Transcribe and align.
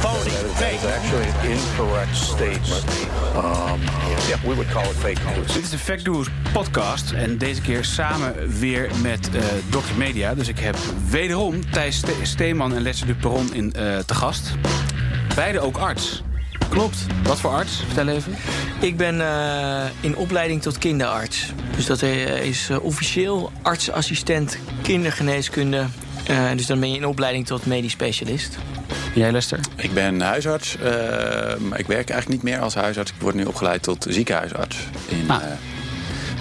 phony, 0.00 0.30
fake. 0.30 0.82
Actually 0.96 1.28
an 1.28 1.50
incorrect 1.50 2.16
statement. 2.16 2.84
Um, 3.36 3.80
yeah, 4.28 4.38
we 4.42 4.54
would 4.54 4.70
call 4.70 4.82
it 4.82 4.96
fake 4.96 5.18
news. 5.36 5.52
Dit 5.52 5.62
is 5.62 5.70
de 5.70 5.78
Fact 5.78 6.06
News 6.06 6.28
podcast 6.52 7.12
en 7.12 7.38
deze 7.38 7.60
keer 7.60 7.84
samen 7.84 8.58
weer 8.58 8.90
met 9.02 9.28
uh, 9.34 9.42
Dr. 9.70 9.96
Media. 9.96 10.34
Dus 10.34 10.48
ik 10.48 10.58
heb 10.58 10.76
wederom 11.10 11.70
Thijs 11.70 11.96
Ste 11.96 12.14
Steeman 12.22 12.74
en 12.74 12.82
Lester 12.82 13.06
de 13.06 13.14
Perron 13.14 13.54
in, 13.54 13.74
uh, 13.76 13.98
te 13.98 14.14
gast. 14.14 14.50
Beide 15.34 15.60
ook 15.60 15.76
arts. 15.76 16.22
Klopt. 16.68 17.06
Wat 17.22 17.40
voor 17.40 17.50
arts? 17.50 17.82
Vertel 17.86 18.08
even. 18.08 18.36
Ik 18.80 18.96
ben 18.96 19.14
uh, 19.14 19.84
in 20.00 20.16
opleiding 20.16 20.62
tot 20.62 20.78
kinderarts. 20.78 21.52
Dus 21.76 21.86
dat 21.86 22.02
is 22.02 22.70
uh, 22.70 22.84
officieel 22.84 23.52
artsassistent 23.62 24.58
kindergeneeskunde. 24.82 25.86
Uh, 26.30 26.50
dus 26.56 26.66
dan 26.66 26.80
ben 26.80 26.90
je 26.90 26.96
in 26.96 27.06
opleiding 27.06 27.46
tot 27.46 27.66
medisch 27.66 27.92
specialist. 27.92 28.58
Jij, 29.14 29.32
Lester? 29.32 29.60
Ik 29.76 29.92
ben 29.94 30.20
huisarts. 30.20 30.76
maar 31.58 31.78
ik 31.78 31.86
werk 31.86 32.10
eigenlijk 32.10 32.28
niet 32.28 32.42
meer 32.42 32.58
als 32.58 32.74
huisarts. 32.74 33.10
Ik 33.10 33.20
word 33.20 33.34
nu 33.34 33.44
opgeleid 33.44 33.82
tot 33.82 34.06
ziekenhuisarts 34.08 34.76
in 35.08 35.24
ah. 35.30 35.42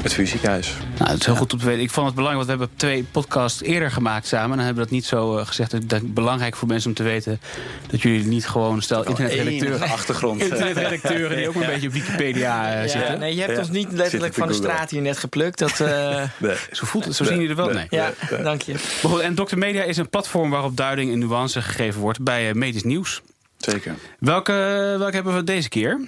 Het 0.01 0.13
VU 0.13 0.25
ziekenhuis. 0.25 0.73
Nou, 0.97 1.09
dat 1.09 1.19
is 1.19 1.25
heel 1.25 1.33
ja. 1.33 1.39
goed 1.39 1.53
om 1.53 1.59
te 1.59 1.65
weten. 1.65 1.81
Ik 1.81 1.89
vond 1.89 2.05
het 2.05 2.15
belangrijk, 2.15 2.47
want 2.47 2.59
we 2.59 2.65
hebben 2.65 2.79
twee 2.79 3.03
podcasts 3.11 3.61
eerder 3.61 3.91
gemaakt 3.91 4.27
samen. 4.27 4.51
En 4.51 4.55
dan 4.57 4.65
hebben 4.65 4.83
we 4.83 4.89
dat 4.89 4.91
niet 4.91 5.05
zo 5.05 5.37
uh, 5.37 5.45
gezegd. 5.45 5.71
Het 5.71 5.93
is 5.93 5.99
belangrijk 6.03 6.55
voor 6.55 6.67
mensen 6.67 6.89
om 6.89 6.95
te 6.95 7.03
weten 7.03 7.39
dat 7.87 8.01
jullie 8.01 8.25
niet 8.25 8.47
gewoon 8.47 8.81
stel 8.81 9.05
internetredacteuren. 9.05 9.89
achtergrond. 9.89 10.41
internetredacteuren 10.43 11.37
die 11.37 11.47
ook 11.47 11.55
een 11.55 11.65
beetje 11.65 11.87
op 11.87 11.93
Wikipedia 11.93 12.75
uh, 12.75 12.81
ja, 12.81 12.87
zitten. 12.87 13.19
Nee, 13.19 13.35
je 13.35 13.41
hebt 13.41 13.57
ons 13.57 13.69
niet 13.69 13.91
letterlijk 13.91 14.33
van 14.33 14.47
de 14.47 14.53
straat 14.53 14.89
hier 14.89 15.01
net 15.01 15.17
geplukt. 15.17 15.59
Dat, 15.59 15.79
uh... 15.79 15.87
nee. 16.37 16.55
Zo 16.71 16.85
voelt 16.85 17.05
het, 17.05 17.15
zo 17.15 17.23
zien 17.23 17.33
jullie 17.33 17.49
er 17.49 17.55
wel. 17.55 17.69
Nee. 17.69 17.87
Ja, 17.89 18.13
dank 18.43 18.61
je. 18.61 18.73
Maar 18.73 19.11
goed, 19.11 19.19
en 19.19 19.35
Dr. 19.35 19.57
Media 19.57 19.83
is 19.83 19.97
een 19.97 20.09
platform 20.09 20.49
waarop 20.49 20.77
duiding 20.77 21.11
en 21.11 21.19
nuance 21.19 21.61
gegeven 21.61 22.01
wordt 22.01 22.21
bij 22.21 22.53
medisch 22.53 22.83
nieuws. 22.83 23.21
Zeker. 23.57 23.95
Welke, 24.19 24.53
welke 24.97 25.15
hebben 25.15 25.35
we 25.35 25.43
deze 25.43 25.69
keer? 25.69 25.99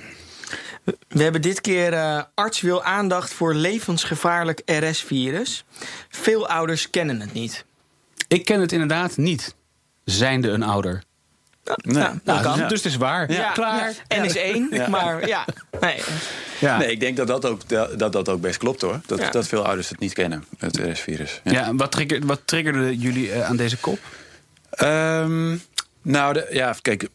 We 0.84 1.24
hebben 1.24 1.42
dit 1.42 1.62
keer 1.62 1.94
uh, 1.94 2.22
arts 2.34 2.62
wil 2.62 2.84
aandacht 2.84 3.34
voor 3.34 3.54
levensgevaarlijk 3.54 4.62
RS-virus. 4.66 5.64
Veel 6.10 6.48
ouders 6.48 6.90
kennen 6.90 7.22
het 7.22 7.34
niet. 7.34 7.66
Ik 8.28 8.46
ken 8.46 8.62
het 8.62 8.72
inderdaad 8.72 9.18
niet, 9.18 9.56
zijnde 10.04 10.50
een 10.50 10.64
ouder. 10.64 11.04
Nee. 11.64 11.94
Nou, 11.94 12.20
nou, 12.24 12.42
kan. 12.42 12.58
Ja. 12.58 12.68
Dus 12.68 12.84
het 12.84 12.92
is 12.92 12.98
waar. 12.98 13.32
Ja, 13.32 13.52
klaar. 13.52 13.94
Ja. 14.08 14.22
N 14.22 14.26
is 14.26 14.36
één, 14.36 14.68
ja. 14.72 14.88
maar 14.88 15.28
ja. 15.28 15.46
Nee. 15.82 16.02
ja. 16.60 16.78
Nee, 16.78 16.92
ik 16.92 17.00
denk 17.00 17.18
dat 17.18 17.28
dat 17.28 17.46
ook, 17.46 17.70
dat, 17.70 18.12
dat 18.12 18.30
ook 18.30 18.42
best 18.42 18.58
klopt 18.58 18.82
hoor. 18.82 19.02
Dat, 19.06 19.32
dat 19.32 19.48
veel 19.48 19.66
ouders 19.66 19.90
het 19.90 20.00
niet 20.00 20.14
kennen, 20.14 20.46
het 20.58 20.78
RS-virus. 20.78 21.42
Ja. 21.44 21.76
wat, 21.76 21.92
triggerde, 21.92 22.28
wat 22.28 22.42
triggerde 22.46 22.98
jullie 22.98 23.28
uh, 23.28 23.50
aan 23.50 23.56
deze 23.56 23.78
kop? 23.78 24.00
Um, 24.82 25.62
nou, 26.02 26.34
de, 26.34 26.48
ja, 26.52 26.76
kijk, 26.82 27.08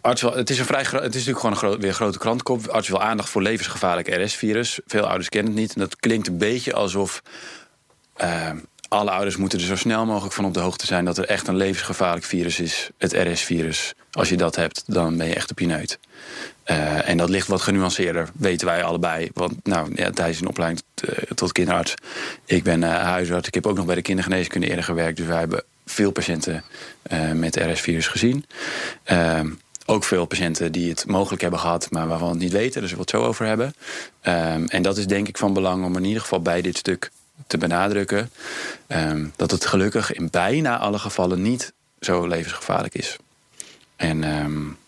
Arts 0.00 0.22
wil, 0.22 0.34
het 0.34 0.50
is, 0.50 0.58
een 0.58 0.64
vrij, 0.64 0.80
het 0.80 1.14
is 1.14 1.26
natuurlijk 1.26 1.38
gewoon 1.38 1.72
een 1.72 1.80
weer 1.80 1.88
een 1.88 1.94
grote 1.94 2.18
krantenkop. 2.18 2.66
Arts 2.66 2.88
wil 2.88 3.02
aandacht 3.02 3.28
voor 3.28 3.42
levensgevaarlijk 3.42 4.08
RS-virus. 4.08 4.80
Veel 4.86 5.06
ouders 5.06 5.28
kennen 5.28 5.52
het 5.52 5.60
niet. 5.60 5.74
En 5.74 5.80
dat 5.80 5.96
klinkt 5.96 6.28
een 6.28 6.38
beetje 6.38 6.72
alsof 6.72 7.22
uh, 8.22 8.50
alle 8.88 9.10
ouders 9.10 9.36
moeten 9.36 9.58
er 9.58 9.64
zo 9.64 9.76
snel 9.76 10.06
mogelijk 10.06 10.34
van 10.34 10.44
op 10.44 10.54
de 10.54 10.60
hoogte 10.60 10.86
zijn... 10.86 11.04
dat 11.04 11.18
er 11.18 11.24
echt 11.24 11.48
een 11.48 11.56
levensgevaarlijk 11.56 12.24
virus 12.24 12.60
is, 12.60 12.90
het 12.98 13.12
RS-virus. 13.12 13.94
Als 14.10 14.28
je 14.28 14.36
dat 14.36 14.56
hebt, 14.56 14.82
dan 14.86 15.16
ben 15.16 15.26
je 15.26 15.34
echt 15.34 15.50
op 15.50 15.58
je 15.58 15.66
neut. 15.66 15.98
Uh, 16.66 17.08
en 17.08 17.16
dat 17.16 17.28
ligt 17.28 17.46
wat 17.46 17.60
genuanceerder, 17.60 18.28
weten 18.32 18.66
wij 18.66 18.84
allebei. 18.84 19.30
Want 19.34 19.54
nou, 19.62 19.92
ja, 19.94 20.26
is 20.26 20.40
een 20.40 20.48
opleiding 20.48 20.82
tot, 20.94 21.08
uh, 21.08 21.18
tot 21.34 21.52
kinderarts. 21.52 21.94
Ik 22.44 22.62
ben 22.62 22.82
uh, 22.82 23.02
huisarts. 23.02 23.48
Ik 23.48 23.54
heb 23.54 23.66
ook 23.66 23.76
nog 23.76 23.86
bij 23.86 23.94
de 23.94 24.02
kindergeneeskunde 24.02 24.68
eerder 24.68 24.84
gewerkt. 24.84 25.16
Dus 25.16 25.26
wij 25.26 25.38
hebben 25.38 25.62
veel 25.86 26.10
patiënten 26.10 26.64
met 27.34 27.56
RS-virus 27.56 28.06
gezien. 28.06 28.44
Ehm, 29.04 29.48
ook 29.90 30.04
veel 30.04 30.26
patiënten 30.26 30.72
die 30.72 30.90
het 30.90 31.06
mogelijk 31.06 31.42
hebben 31.42 31.60
gehad, 31.60 31.90
maar 31.90 32.08
waarvan 32.08 32.28
we 32.28 32.34
het 32.34 32.42
niet 32.42 32.52
weten. 32.52 32.80
Dus 32.80 32.92
we 32.92 32.98
het 33.00 33.10
zo 33.10 33.22
over 33.22 33.46
hebben. 33.46 33.74
Um, 34.22 34.68
en 34.68 34.82
dat 34.82 34.96
is 34.96 35.06
denk 35.06 35.28
ik 35.28 35.38
van 35.38 35.52
belang 35.52 35.84
om 35.84 35.96
in 35.96 36.04
ieder 36.04 36.22
geval 36.22 36.40
bij 36.40 36.62
dit 36.62 36.76
stuk 36.76 37.10
te 37.46 37.58
benadrukken. 37.58 38.30
Um, 38.88 39.32
dat 39.36 39.50
het 39.50 39.66
gelukkig 39.66 40.12
in 40.12 40.28
bijna 40.30 40.78
alle 40.78 40.98
gevallen 40.98 41.42
niet 41.42 41.72
zo 42.00 42.26
levensgevaarlijk 42.26 42.94
is. 42.94 43.16
En 43.96 44.24
um, 44.44 44.78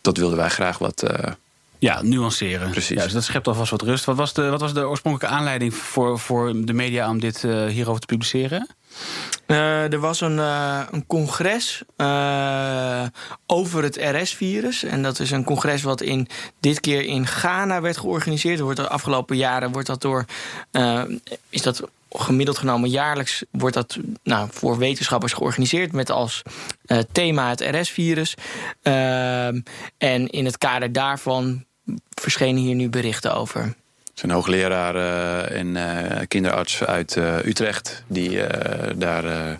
dat 0.00 0.16
wilden 0.16 0.38
wij 0.38 0.48
graag 0.48 0.78
wat. 0.78 1.02
Uh, 1.10 1.32
ja, 1.78 2.02
nuanceren. 2.02 2.70
Precies. 2.70 2.96
Ja, 2.96 3.02
dus 3.02 3.12
dat 3.12 3.24
schept 3.24 3.48
alvast 3.48 3.70
wat 3.70 3.82
rust. 3.82 4.04
Wat 4.04 4.16
was 4.16 4.32
de, 4.32 4.48
wat 4.48 4.60
was 4.60 4.74
de 4.74 4.88
oorspronkelijke 4.88 5.36
aanleiding 5.36 5.74
voor, 5.74 6.18
voor 6.18 6.52
de 6.64 6.72
media 6.72 7.08
om 7.08 7.20
dit 7.20 7.42
uh, 7.42 7.66
hierover 7.66 8.00
te 8.00 8.06
publiceren? 8.06 8.68
Uh, 9.46 9.92
er 9.92 9.98
was 9.98 10.20
een, 10.20 10.36
uh, 10.36 10.80
een 10.90 11.06
congres 11.06 11.82
uh, 11.96 13.02
over 13.46 13.82
het 13.82 13.96
RS-virus. 13.96 14.82
En 14.82 15.02
dat 15.02 15.18
is 15.18 15.30
een 15.30 15.44
congres 15.44 15.82
wat 15.82 16.00
in, 16.00 16.28
dit 16.60 16.80
keer 16.80 17.04
in 17.04 17.26
Ghana 17.26 17.80
werd 17.80 17.96
georganiseerd. 17.96 18.60
Wordt 18.60 18.80
de 18.80 18.88
afgelopen 18.88 19.36
jaren 19.36 19.72
wordt 19.72 19.86
dat 19.86 20.00
door. 20.00 20.24
is 21.48 21.62
dat 21.62 21.82
gemiddeld 22.18 22.58
genomen 22.58 22.90
jaarlijks 22.90 23.44
wordt 23.50 23.74
dat 23.74 23.98
nou, 24.22 24.48
voor 24.52 24.78
wetenschappers 24.78 25.32
georganiseerd 25.32 25.92
met 25.92 26.10
als 26.10 26.42
thema 27.12 27.48
het 27.48 27.60
RS-virus. 27.60 28.34
en 29.98 30.28
in 30.28 30.44
het 30.44 30.58
kader 30.58 30.92
daarvan 30.92 31.64
verschenen 32.14 32.62
hier 32.62 32.74
nu 32.74 32.88
berichten 32.88 33.34
over 33.34 33.74
is 34.16 34.22
een 34.22 34.30
hoogleraar 34.30 34.94
uh, 34.94 35.58
en 35.58 35.66
uh, 35.66 36.20
kinderarts 36.28 36.84
uit 36.84 37.16
Utrecht... 37.44 38.02
die 38.06 38.40
daar 38.96 39.56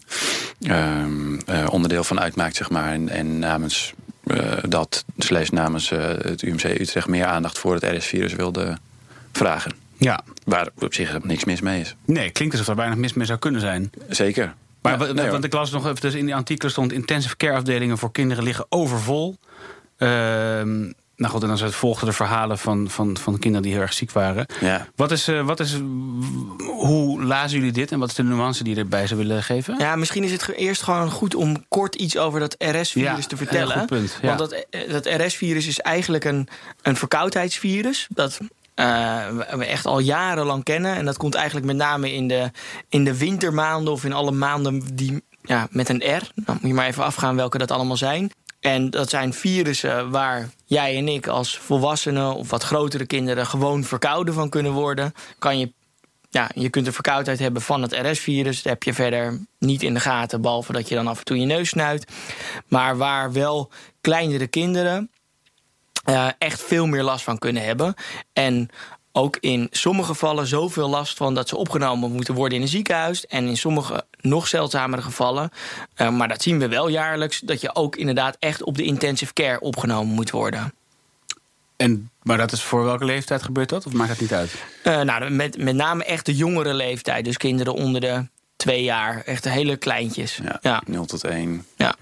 ehm, 0.60 1.38
onderdeel 1.70 2.04
van 2.04 2.20
uitmaakt, 2.20 2.56
zeg 2.56 2.70
maar. 2.70 2.92
En, 2.92 3.08
en 3.08 3.38
namens 3.38 3.92
dat, 4.68 5.04
slash 5.18 5.48
namens 5.48 5.90
het 5.90 6.42
UMC 6.42 6.64
Utrecht... 6.64 7.08
meer 7.08 7.24
aandacht 7.24 7.58
voor 7.58 7.74
het 7.74 7.96
RS-virus 7.96 8.32
wilde 8.32 8.78
vragen. 9.32 9.85
Ja. 9.96 10.20
Waar 10.44 10.68
op 10.78 10.94
zich 10.94 11.22
niks 11.22 11.44
mis 11.44 11.60
mee 11.60 11.80
is. 11.80 11.94
Nee, 12.04 12.30
klinkt 12.30 12.54
alsof 12.54 12.68
er 12.68 12.76
weinig 12.76 12.98
mis 12.98 13.12
mee 13.12 13.26
zou 13.26 13.38
kunnen 13.38 13.60
zijn. 13.60 13.90
Zeker. 14.08 14.54
Maar 14.82 15.06
ja, 15.06 15.12
nee, 15.12 15.30
want 15.30 15.44
ik 15.44 15.52
las 15.52 15.70
nog 15.70 15.86
even, 15.86 16.00
dus 16.00 16.14
in 16.14 16.24
die 16.24 16.34
artikelen 16.34 16.72
stond... 16.72 16.92
intensive 16.92 17.36
care 17.36 17.56
afdelingen 17.56 17.98
voor 17.98 18.12
kinderen 18.12 18.44
liggen 18.44 18.66
overvol... 18.68 19.36
Ehm 19.96 20.90
nou 21.16 21.32
goed, 21.32 21.42
en 21.42 21.48
dan 21.48 21.72
volgden 21.72 22.08
de 22.08 22.14
verhalen 22.14 22.58
van, 22.58 22.90
van, 22.90 23.16
van 23.16 23.38
kinderen 23.38 23.62
die 23.62 23.72
heel 23.72 23.82
erg 23.82 23.92
ziek 23.92 24.12
waren. 24.12 24.46
Ja. 24.60 24.88
Wat 24.96 25.10
is, 25.10 25.28
uh, 25.28 25.46
wat 25.46 25.60
is, 25.60 25.72
hoe 26.58 27.22
lazen 27.22 27.58
jullie 27.58 27.72
dit 27.72 27.92
en 27.92 27.98
wat 27.98 28.08
is 28.08 28.14
de 28.14 28.22
nuance 28.22 28.64
die 28.64 28.74
je 28.74 28.80
erbij 28.80 29.06
zou 29.06 29.20
willen 29.20 29.42
geven? 29.42 29.78
Ja, 29.78 29.96
misschien 29.96 30.24
is 30.24 30.32
het 30.32 30.48
eerst 30.48 30.82
gewoon 30.82 31.10
goed 31.10 31.34
om 31.34 31.68
kort 31.68 31.94
iets 31.94 32.16
over 32.16 32.40
dat 32.40 32.54
RS-virus 32.58 33.18
ja, 33.18 33.26
te 33.26 33.36
vertellen. 33.36 33.78
Goed 33.78 33.86
punt, 33.86 34.18
ja. 34.22 34.36
Want 34.36 34.38
dat, 34.38 34.66
dat 34.90 35.06
RS-virus 35.06 35.66
is 35.66 35.80
eigenlijk 35.80 36.24
een, 36.24 36.48
een 36.82 36.96
verkoudheidsvirus. 36.96 38.06
Dat 38.10 38.38
uh, 38.42 38.48
we 38.76 39.64
echt 39.66 39.86
al 39.86 39.98
jarenlang 39.98 40.64
kennen. 40.64 40.94
En 40.96 41.04
dat 41.04 41.16
komt 41.16 41.34
eigenlijk 41.34 41.66
met 41.66 41.76
name 41.76 42.12
in 42.12 42.28
de, 42.28 42.50
in 42.88 43.04
de 43.04 43.18
wintermaanden 43.18 43.92
of 43.92 44.04
in 44.04 44.12
alle 44.12 44.30
maanden 44.30 44.82
die 44.94 45.22
ja, 45.42 45.66
met 45.70 45.88
een 45.88 46.16
R. 46.16 46.30
Dan 46.34 46.58
moet 46.60 46.70
je 46.70 46.74
maar 46.74 46.86
even 46.86 47.04
afgaan 47.04 47.36
welke 47.36 47.58
dat 47.58 47.70
allemaal 47.70 47.96
zijn. 47.96 48.30
En 48.60 48.90
dat 48.90 49.10
zijn 49.10 49.32
virussen 49.32 50.10
waar 50.10 50.48
jij 50.64 50.96
en 50.96 51.08
ik 51.08 51.26
als 51.26 51.58
volwassenen 51.58 52.34
of 52.34 52.50
wat 52.50 52.62
grotere 52.62 53.06
kinderen 53.06 53.46
gewoon 53.46 53.84
verkouden 53.84 54.34
van 54.34 54.48
kunnen 54.48 54.72
worden. 54.72 55.12
Kan 55.38 55.58
je, 55.58 55.72
ja, 56.30 56.50
je 56.54 56.68
kunt 56.68 56.86
een 56.86 56.92
verkoudheid 56.92 57.38
hebben 57.38 57.62
van 57.62 57.82
het 57.82 57.92
RS-virus. 57.92 58.62
Dat 58.62 58.72
heb 58.72 58.82
je 58.82 58.94
verder 58.94 59.46
niet 59.58 59.82
in 59.82 59.94
de 59.94 60.00
gaten, 60.00 60.40
behalve 60.40 60.72
dat 60.72 60.88
je 60.88 60.94
dan 60.94 61.06
af 61.06 61.18
en 61.18 61.24
toe 61.24 61.38
je 61.38 61.46
neus 61.46 61.68
snuit. 61.68 62.12
Maar 62.68 62.96
waar 62.96 63.32
wel 63.32 63.70
kleinere 64.00 64.46
kinderen 64.46 65.10
uh, 66.06 66.28
echt 66.38 66.62
veel 66.62 66.86
meer 66.86 67.02
last 67.02 67.24
van 67.24 67.38
kunnen 67.38 67.64
hebben. 67.64 67.94
En 68.32 68.70
ook 69.12 69.36
in 69.40 69.68
sommige 69.70 70.08
gevallen 70.08 70.46
zoveel 70.46 70.88
last 70.88 71.16
van 71.16 71.34
dat 71.34 71.48
ze 71.48 71.56
opgenomen 71.56 72.12
moeten 72.12 72.34
worden 72.34 72.56
in 72.56 72.62
een 72.62 72.68
ziekenhuis. 72.68 73.26
En 73.26 73.46
in 73.46 73.56
sommige 73.56 74.04
nog 74.20 74.48
zeldzamere 74.48 75.02
gevallen, 75.02 75.50
uh, 75.96 76.10
maar 76.10 76.28
dat 76.28 76.42
zien 76.42 76.58
we 76.58 76.68
wel 76.68 76.88
jaarlijks, 76.88 77.40
dat 77.40 77.60
je 77.60 77.74
ook 77.74 77.96
inderdaad 77.96 78.36
echt 78.38 78.62
op 78.62 78.76
de 78.76 78.84
intensive 78.84 79.32
care 79.32 79.60
opgenomen 79.60 80.14
moet 80.14 80.30
worden. 80.30 80.74
En, 81.76 82.10
maar 82.22 82.36
dat 82.36 82.52
is 82.52 82.62
voor 82.62 82.84
welke 82.84 83.04
leeftijd 83.04 83.42
gebeurt 83.42 83.68
dat? 83.68 83.86
Of 83.86 83.92
maakt 83.92 84.08
dat 84.08 84.20
niet 84.20 84.32
uit? 84.32 84.54
Uh, 84.84 85.00
nou, 85.00 85.30
met, 85.30 85.58
met 85.58 85.74
name 85.74 86.04
echt 86.04 86.26
de 86.26 86.34
jongere 86.34 86.74
leeftijd. 86.74 87.24
Dus 87.24 87.36
kinderen 87.36 87.74
onder 87.74 88.00
de 88.00 88.26
twee 88.56 88.82
jaar. 88.82 89.22
Echt 89.22 89.44
hele 89.44 89.76
kleintjes. 89.76 90.40
Ja, 90.42 90.58
ja. 90.60 90.82
0 90.86 91.04
tot 91.04 91.24
1. 91.24 91.66
Ja. 91.76 91.94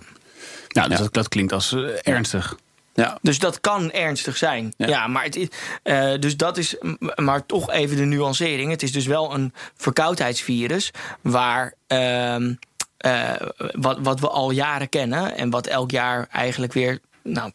Nou, 0.68 0.88
dus 0.88 0.98
ja. 0.98 1.02
Dat, 1.02 1.14
dat 1.14 1.28
klinkt 1.28 1.52
als 1.52 1.72
uh, 1.72 1.90
ernstig. 2.02 2.56
Ja. 2.94 3.19
Dus 3.23 3.38
dat 3.38 3.61
kan 3.61 3.91
ernstig 3.91 4.37
zijn. 4.37 4.75
Ja. 4.76 4.87
Ja, 4.87 5.06
maar, 5.06 5.25
het 5.25 5.37
is, 5.37 5.49
eh, 5.82 6.12
dus 6.19 6.37
dat 6.37 6.56
is, 6.56 6.76
maar 7.14 7.46
toch 7.46 7.70
even 7.70 7.96
de 7.96 8.05
nuancering. 8.05 8.70
Het 8.70 8.82
is 8.82 8.93
dus 8.93 9.06
wel 9.06 9.35
een 9.35 9.52
verkoudheidsvirus 9.76 10.91
waar. 11.20 11.75
ehm, 11.87 12.55
eh, 12.96 13.31
wat, 13.73 13.99
wat 14.02 14.20
we 14.20 14.29
al 14.29 14.50
jaren 14.50 14.88
kennen 14.88 15.37
en 15.37 15.50
wat 15.50 15.67
elk 15.67 15.91
jaar 15.91 16.26
eigenlijk 16.31 16.73
weer, 16.73 16.99
nou, 17.23 17.50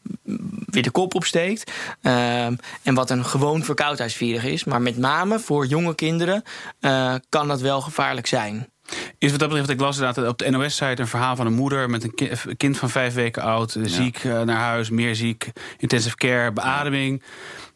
weer 0.66 0.84
de 0.84 0.92
kop 0.92 1.16
opsteekt. 1.16 1.72
Ehm, 2.02 2.56
en 2.84 2.94
wat 2.94 3.10
een 3.10 3.26
gewoon 3.26 3.64
verkoudheidsvirus 3.64 4.44
is. 4.44 4.64
Maar 4.64 4.82
met 4.82 4.98
name 4.98 5.40
voor 5.40 5.66
jonge 5.66 5.96
kinderen 5.96 6.44
eh, 6.80 7.16
kan 7.30 7.48
dat 7.48 7.62
wel 7.62 7.82
gevaarlijk 7.82 8.28
zijn. 8.28 8.70
Is 9.18 9.30
wat 9.32 9.40
dat 9.40 9.50
betreft, 9.50 9.70
ik 9.70 9.80
las 9.80 9.98
inderdaad 9.98 10.28
op 10.28 10.38
de 10.38 10.50
NOS-site 10.50 11.02
een 11.02 11.08
verhaal 11.08 11.36
van 11.36 11.46
een 11.46 11.54
moeder 11.54 11.90
met 11.90 12.04
een 12.04 12.14
ki- 12.16 12.32
een 12.46 12.58
kind 12.58 12.78
van 12.78 12.90
vijf 12.90 13.14
weken 13.14 13.42
oud, 13.44 13.76
eh, 13.76 13.84
ziek 13.86 14.18
eh, 14.18 14.42
naar 14.42 14.60
huis, 14.60 14.90
meer 14.90 15.16
ziek, 15.16 15.52
intensive 15.78 16.16
care, 16.16 16.52
beademing. 16.52 17.24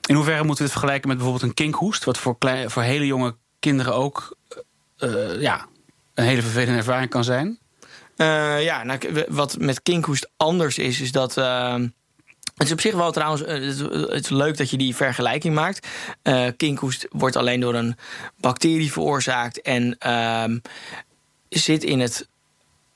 In 0.07 0.15
hoeverre 0.15 0.44
moeten 0.44 0.57
we 0.57 0.63
dit 0.63 0.71
vergelijken 0.71 1.07
met 1.07 1.18
bijvoorbeeld 1.18 1.50
een 1.50 1.56
kinkhoest, 1.56 2.04
wat 2.04 2.18
voor, 2.18 2.38
klein, 2.38 2.69
voor 2.71 2.81
hele 2.81 3.06
jonge 3.06 3.36
kinderen 3.60 3.94
ook 3.94 4.38
eh, 4.98 5.42
ja, 5.42 5.65
een 6.13 6.25
hele 6.25 6.42
vervelende 6.42 6.77
ervaring 6.77 7.10
kan 7.10 7.24
zijn? 7.24 7.57
Ja, 8.60 8.83
nou, 8.83 9.00
wat 9.30 9.57
met 9.60 9.81
kinkhoest 9.81 10.30
anders 10.38 10.77
is, 10.77 11.01
is 11.01 11.12
dat. 11.12 11.38
ehm, 11.38 11.88
het 12.55 12.67
is 12.67 12.71
op 12.71 12.81
zich 12.81 12.94
wel 12.95 13.11
trouwens. 13.11 13.44
eh, 13.44 13.53
Het 14.09 14.23
is, 14.23 14.29
leuk 14.29 14.57
dat 14.57 14.69
je 14.69 14.77
die 14.77 14.95
vergelijking 14.95 15.55
maakt. 15.55 15.88
Eh 16.21 16.47
kinkhoest 16.57 17.07
wordt 17.09 17.35
alleen 17.35 17.59
door 17.59 17.75
een 17.75 17.95
bacterie 18.39 18.91
veroorzaakt 18.91 19.61
en 19.61 19.95
ehm, 20.00 20.57
zit 21.50 21.83
in 21.83 22.00
het 22.00 22.27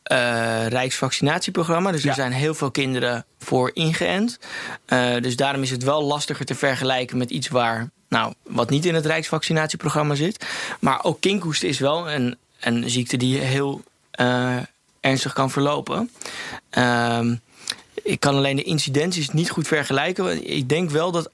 eh, 0.03 0.67
Rijksvaccinatieprogramma. 0.67 1.91
Dus 1.91 2.03
Ja. 2.03 2.09
er 2.09 2.15
zijn 2.15 2.31
heel 2.31 2.53
veel 2.53 2.71
kinderen 2.71 3.25
voor 3.39 3.71
ingeënt. 3.73 4.39
Dus 5.21 5.35
daarom 5.35 5.61
is 5.61 5.69
het 5.71 5.83
wel 5.83 6.03
lastiger 6.03 6.45
te 6.45 6.55
vergelijken 6.55 7.17
met 7.17 7.29
iets 7.29 7.47
waar. 7.47 7.89
Nou, 8.09 8.33
wat 8.43 8.69
niet 8.69 8.85
in 8.85 8.95
het 8.95 9.05
Rijksvaccinatieprogramma 9.05 10.15
zit. 10.15 10.45
Maar 10.79 11.03
ook 11.03 11.21
kinkhoest 11.21 11.63
is 11.63 11.79
wel 11.79 12.09
een, 12.11 12.37
een 12.59 12.89
ziekte 12.89 13.17
die 13.17 13.37
heel 13.39 13.81
ernstig 14.99 15.33
kan 15.33 15.51
verlopen. 15.51 16.11
Ehm, 16.69 17.35
ik 18.07 18.19
kan 18.19 18.35
alleen 18.35 18.55
de 18.55 18.63
incidenties 18.63 19.29
niet 19.29 19.49
goed 19.49 19.67
vergelijken. 19.67 20.49
Ik 20.49 20.69
denk 20.69 20.89
wel 20.89 21.11
dat 21.11 21.31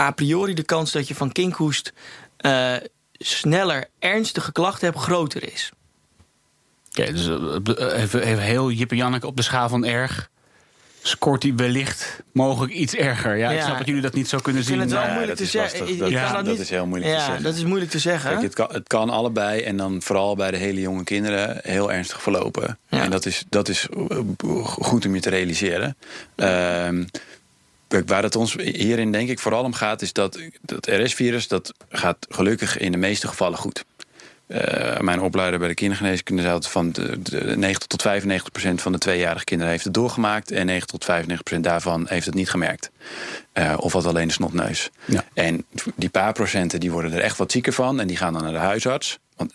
a 0.00 0.10
priori 0.10 0.54
de 0.54 0.62
kans 0.62 0.92
dat 0.92 1.08
je 1.08 1.14
van 1.14 1.32
kinkhoest 1.32 1.92
eh, 2.36 2.74
sneller 3.12 3.88
ernstige 3.98 4.52
klachten 4.52 4.86
hebt 4.86 5.00
groter 5.00 5.52
is. 5.52 5.70
Oké, 6.88 7.12
dus 7.12 7.28
eh, 7.28 8.02
even, 8.02 8.22
even 8.22 8.42
heel 8.42 8.70
Jippe 8.70 8.96
Janneke 8.96 9.26
op 9.26 9.36
de 9.36 9.42
schaal 9.42 9.68
van 9.68 9.84
erg. 9.84 10.30
Scoort 11.06 11.42
hij 11.42 11.54
wellicht 11.54 12.22
mogelijk 12.32 12.72
iets 12.72 12.94
erger? 12.94 13.36
Ja, 13.36 13.50
ik 13.50 13.56
Ja. 13.58 13.64
snap 13.64 13.78
dat 13.78 13.86
jullie 13.86 14.02
dat 14.02 14.14
niet 14.14 14.28
zo 14.28 14.38
kunnen 14.38 14.62
Ik 14.62 14.68
vind 14.68 14.80
zien. 14.80 14.88
het 14.90 14.98
wel 14.98 15.06
Ja, 15.08 15.14
moeilijk 15.14 15.28
dat 15.28 15.36
te 15.38 15.42
is 15.44 15.50
zeggen. 15.50 15.78
lastig. 15.78 15.94
Ik- 15.94 15.98
Dat- 16.00 16.08
ik 16.10 16.14
ja, 16.14 16.24
kan 16.32 16.44
dat 16.44 16.52
niet- 16.52 16.60
is 16.62 16.70
heel 16.70 16.86
moeilijk 16.86 17.10
te 17.12 17.18
ja, 17.18 17.24
zeggen. 17.24 17.42
dat 17.44 17.54
is 17.54 17.64
moeilijk 17.64 17.90
te 17.90 17.98
zeggen. 17.98 18.30
Kijk, 18.30 18.42
het 18.42 18.54
kan, 18.54 18.68
het 18.72 18.86
kan 18.86 19.10
allebei 19.10 19.60
en 19.62 19.76
dan 19.76 20.02
vooral 20.02 20.36
bij 20.36 20.50
de 20.50 20.56
hele 20.56 20.80
jonge 20.80 21.04
kinderen 21.04 21.58
heel 21.62 21.92
ernstig 21.92 22.22
verlopen. 22.22 22.78
Ja. 22.88 23.02
En 23.02 23.10
dat 23.10 23.26
is, 23.26 23.44
dat 23.48 23.68
is 23.68 23.86
eh, 24.08 24.18
goed 24.64 25.06
om 25.06 25.14
je 25.14 25.20
te 25.20 25.30
realiseren. 25.30 25.96
Ehm, 26.34 27.04
waar 28.06 28.22
het 28.22 28.36
ons 28.36 28.52
hierin 28.54 29.12
denk 29.12 29.28
ik 29.28 29.38
vooral 29.38 29.64
om 29.64 29.72
gaat, 29.72 30.02
is 30.02 30.12
dat 30.12 30.38
dat 30.62 30.86
RS-virus 30.86 31.48
dat 31.48 31.74
gaat 31.88 32.26
gelukkig 32.28 32.78
in 32.78 32.92
de 32.92 32.98
meeste 32.98 33.28
gevallen 33.28 33.58
goed. 33.58 33.84
Eh, 34.46 34.98
mijn 34.98 35.20
opleider 35.20 35.58
bij 35.58 35.68
de 35.68 35.74
kindergeneeskunde 35.74 36.42
zei 36.42 36.58
van 36.60 36.92
de, 36.92 37.22
de 37.22 37.56
90 37.56 37.86
tot 37.86 38.02
95 38.02 38.50
procent 38.50 38.82
van 38.82 38.92
de 38.92 38.98
tweejarige 38.98 39.44
kinderen 39.44 39.72
heeft 39.72 39.84
het 39.84 39.94
doorgemaakt 39.94 40.50
en 40.50 40.66
90 40.66 40.90
tot 40.90 41.04
95 41.04 41.42
procent 41.42 41.64
daarvan 41.64 42.06
heeft 42.08 42.26
het 42.26 42.34
niet 42.34 42.50
gemerkt. 42.50 42.90
Eh, 43.52 43.74
of 43.76 43.92
had 43.92 44.06
alleen 44.06 44.22
een 44.22 44.30
snotneus. 44.30 44.90
Ja. 45.04 45.24
En 45.34 45.64
die 45.94 46.08
paar 46.08 46.32
procenten 46.32 46.80
die 46.80 46.90
worden 46.90 47.12
er 47.12 47.20
echt 47.20 47.36
wat 47.36 47.52
zieker 47.52 47.72
van 47.72 48.00
en 48.00 48.06
die 48.06 48.16
gaan 48.16 48.32
dan 48.32 48.42
naar 48.42 48.52
de 48.52 48.58
huisarts. 48.58 49.18
Want 49.36 49.54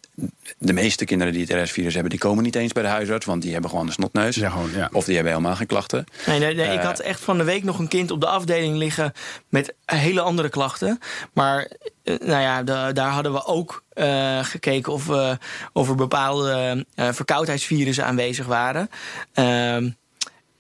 de 0.58 0.74
meeste 0.74 1.06
kinderen 1.06 1.34
die 1.34 1.46
het 1.48 1.64
RS-virus 1.64 1.94
hebben, 1.94 2.12
die 2.12 2.20
komen 2.20 2.44
niet 2.44 2.56
eens 2.56 2.72
bij 2.74 2.84
de 2.84 2.90
huisarts, 2.90 3.26
want 3.26 3.42
die 3.42 3.52
hebben 3.52 3.70
gewoon 3.70 3.88
een 3.88 3.94
snotneus. 3.94 4.36
Ja, 4.36 4.50
gewoon, 4.50 4.70
ja. 4.76 4.90
Of 4.94 5.06
die 5.06 5.14
hebben 5.16 5.34
helemaal 5.34 5.56
geen 5.56 5.68
klachten. 5.68 6.06
Nee, 6.26 6.40
nee, 6.40 6.56
nee, 6.56 6.74
ik 6.74 6.80
Eh. 6.80 6.86
had 6.86 7.00
echt 7.00 7.20
van 7.20 7.38
de 7.38 7.44
week 7.44 7.64
nog 7.64 7.80
een 7.80 7.88
kind 7.88 8.12
op 8.12 8.20
de 8.22 8.28
afdeling 8.28 8.76
liggen 8.76 9.14
met 9.50 9.74
hele 9.86 10.22
andere 10.22 10.50
klachten. 10.50 11.00
Maar 11.34 11.72
eh, 12.04 12.16
nou 12.20 12.42
ja, 12.42 12.64
da- 12.64 12.92
daar 12.92 13.10
hadden 13.12 13.34
we 13.34 13.46
ook 13.46 13.84
eh, 13.94 14.44
gekeken 14.44 14.94
of, 14.94 15.10
eh, 15.10 15.32
of 15.74 15.90
er 15.90 15.96
bepaalde 15.96 16.86
eh, 16.96 17.10
verkoudheidsvirussen 17.12 18.06
aanwezig 18.06 18.46
waren. 18.46 18.90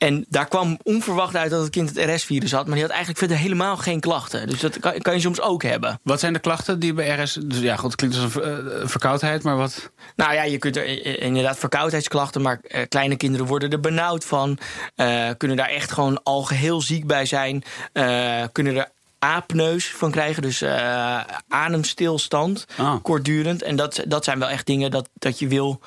En 0.02 0.26
daar 0.30 0.48
kwam 0.48 0.78
onverwacht 0.84 1.36
uit 1.36 1.50
dat 1.52 1.62
het 1.62 1.70
kind 1.70 1.96
het 1.96 2.10
RS-virus 2.16 2.52
had. 2.52 2.64
Maar 2.66 2.74
die 2.74 2.82
had 2.84 2.90
eigenlijk 2.92 3.20
verder 3.20 3.38
helemaal 3.38 3.78
geen 3.78 4.00
klachten. 4.00 4.48
Dus 4.50 4.60
dat 4.60 4.80
kan, 4.80 4.98
kan 4.98 5.14
je 5.14 5.20
soms 5.20 5.42
ook 5.42 5.64
hebben. 5.64 6.00
Wat 6.04 6.20
zijn 6.20 6.34
de 6.34 6.40
klachten 6.40 6.80
die 6.80 6.94
bij 6.94 7.10
RS... 7.24 7.34
Dus 7.44 7.60
ja, 7.60 7.76
goed, 7.76 7.92
het 7.92 7.96
klinkt 7.96 8.18
als 8.18 8.36
een 8.36 8.72
eh, 8.72 8.88
verkoudheid, 8.88 9.44
maar 9.44 9.56
wat... 9.58 9.92
Nou 10.16 10.34
ja, 10.34 10.44
je 10.44 10.58
kunt 10.58 10.78
er 10.78 10.84
eh, 10.86 11.26
inderdaad 11.26 11.58
verkoudheidsklachten, 11.58 12.42
maar 12.42 12.60
eh, 12.62 12.82
kleine 12.90 13.16
kinderen 13.16 13.46
worden 13.48 13.70
er 13.72 13.80
benauwd 13.80 14.26
van. 14.26 14.58
eh, 14.96 15.30
kunnen 15.38 15.58
daar 15.58 15.70
echt 15.70 15.92
gewoon 15.92 16.24
al 16.24 16.44
geheel 16.44 16.82
ziek 16.82 17.08
bij 17.08 17.26
zijn. 17.26 17.64
eh, 17.94 18.44
kunnen 18.52 18.76
er 18.76 18.90
aapneus 19.20 19.88
van 19.90 20.12
krijgen, 20.12 20.42
dus 20.42 20.62
eh, 20.62 21.20
ademstilstand, 21.48 22.66
Ah. 22.78 22.96
kortdurend. 23.02 23.62
En 23.62 23.76
dat, 23.76 24.04
dat 24.08 24.24
zijn 24.24 24.40
wel 24.40 24.50
echt 24.50 24.66
dingen 24.66 24.92
dat, 24.92 25.10
dat 25.14 25.40
je 25.40 25.48
wil. 25.48 25.80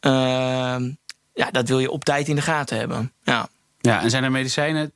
ehm, 0.00 0.90
ja, 1.34 1.50
dat 1.50 1.68
wil 1.68 1.78
je 1.78 1.90
op 1.90 2.04
tijd 2.04 2.28
in 2.28 2.34
de 2.36 2.42
gaten 2.42 2.78
hebben. 2.78 3.12
Ja. 3.22 3.48
Ja, 3.80 4.02
en 4.02 4.10
zijn 4.10 4.24
er 4.24 4.30
medicijnen 4.30 4.92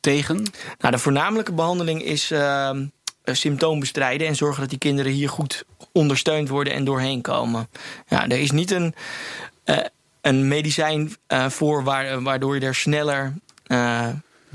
tegen? 0.00 0.36
Nou, 0.78 0.92
de 0.92 0.98
voornamelijke 0.98 1.52
behandeling 1.52 2.02
is 2.02 2.30
ehm, 2.30 2.86
eh, 3.22 3.34
symptoom 3.34 3.80
bestrijden 3.80 4.26
en 4.26 4.36
zorgen 4.36 4.60
dat 4.60 4.70
die 4.70 4.78
kinderen 4.78 5.12
hier 5.12 5.28
goed 5.28 5.64
ondersteund 5.92 6.48
worden 6.48 6.72
en 6.72 6.84
doorheen 6.84 7.20
komen. 7.20 7.68
Ja, 8.08 8.28
er 8.28 8.38
is 8.38 8.50
niet 8.50 8.70
een, 8.70 8.94
eh, 9.64 9.78
een 10.20 10.48
medicijn 10.48 11.16
eh, 11.26 11.48
voor 11.48 11.84
waar, 11.84 12.22
waardoor 12.22 12.54
je 12.54 12.66
er 12.66 12.74
sneller 12.74 13.32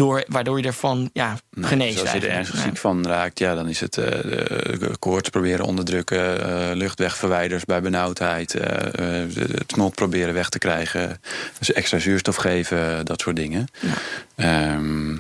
door, 0.02 0.24
waardoor 0.28 0.60
je 0.60 0.66
ervan 0.66 1.10
ja, 1.14 1.38
geneest. 1.62 2.02
Als 2.02 2.12
je 2.12 2.20
er 2.20 2.30
ernstig 2.30 2.56
Ja. 2.58 2.62
ziek 2.62 2.78
van 2.78 3.06
raakt, 3.08 3.40
ja, 3.40 3.56
dan 3.56 3.68
is 3.68 3.80
het 3.80 3.94
de 3.94 4.92
koorts 5.00 5.30
proberen 5.30 5.66
onderdrukken, 5.66 6.46
eh, 6.46 6.76
luchtwegverwijders 6.76 7.66
bij 7.66 7.82
benauwdheid, 7.82 8.54
eh, 8.54 8.70
het 9.36 9.72
snot 9.72 9.96
proberen 9.96 10.34
weg 10.34 10.50
te 10.50 10.58
krijgen, 10.60 11.22
dus 11.60 11.74
extra 11.74 12.00
zuurstof 12.00 12.36
geven, 12.36 13.06
dat 13.06 13.22
soort 13.22 13.36
dingen. 13.36 13.68
Ehm, 14.36 15.16